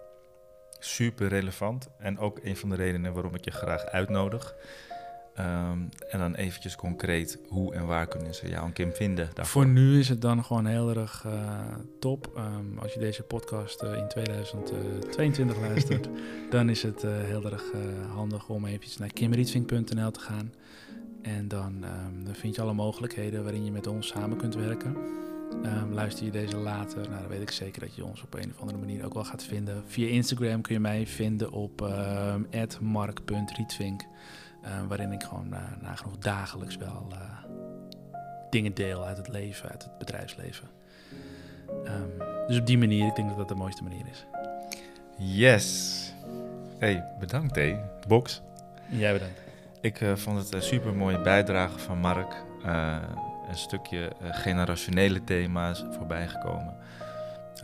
[0.79, 4.55] Super relevant en ook een van de redenen waarom ik je graag uitnodig.
[5.39, 5.79] Ehm,
[6.11, 9.31] en dan eventjes concreet, hoe en waar kunnen ze jou en Kim vinden?
[9.35, 9.63] Daarvoor?
[9.63, 11.33] Voor nu is het dan gewoon heel erg uh,
[11.99, 12.33] top.
[12.37, 16.09] Um, als je deze podcast uh, in 2022 luistert,
[16.51, 17.65] dan is het uh, heel erg
[18.15, 20.53] handig om eventjes naar kimrietvink.nl te gaan.
[21.23, 24.97] En dan, um, dan, vind je alle mogelijkheden waarin je met ons samen kunt werken.
[25.91, 28.61] luister je deze later, nou, dan weet ik zeker dat je ons op een of
[28.61, 29.83] andere manier ook wel gaat vinden.
[29.87, 31.81] Via Instagram kun je mij vinden op
[32.81, 34.07] mark.rietvink.
[34.65, 37.19] Uh, waarin ik gewoon uh, nagenoeg dagelijks wel uh,
[38.51, 40.69] dingen deel uit het leven, uit het bedrijfsleven.
[41.85, 42.13] Um,
[42.47, 44.27] dus op die manier, ik denk dat dat de mooiste manier is.
[45.17, 46.13] Yes.
[46.79, 47.79] Hey, bedankt hé.
[48.09, 48.43] Box.
[48.89, 49.41] Jij bedankt.
[49.81, 52.45] Ik vond het een super mooie bijdrage van Mark.
[53.49, 56.77] een stukje generationele thema's voorbij gekomen.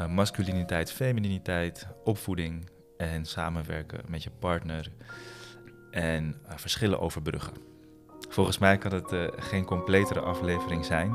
[0.08, 4.90] masculiniteit, femininiteit, opvoeding en samenwerken met je partner
[5.94, 7.52] en uh, verschillen overbruggen.
[8.28, 11.14] Volgens mij kan het uh, geen completere aflevering zijn.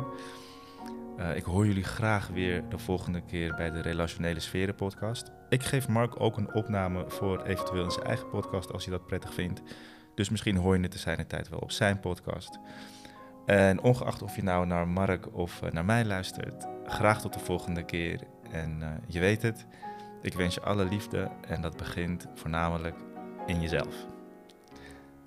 [1.18, 5.32] Uh, ik hoor jullie graag weer de volgende keer bij de Relationele Sferen podcast.
[5.50, 9.08] Ik geef Mark ook een opname voor eventueel in zijn eigen podcast als hij dat
[9.08, 9.62] prettig vindt.
[10.16, 12.60] Dus misschien hoor je het te zijn tijd wel op zijn podcast.
[13.46, 17.84] En ongeacht of je nou naar Mark of naar mij luistert, graag tot de volgende
[17.84, 18.20] keer.
[18.52, 19.66] En je weet het,
[20.22, 22.96] ik wens je alle liefde en dat begint voornamelijk
[23.46, 23.96] in jezelf.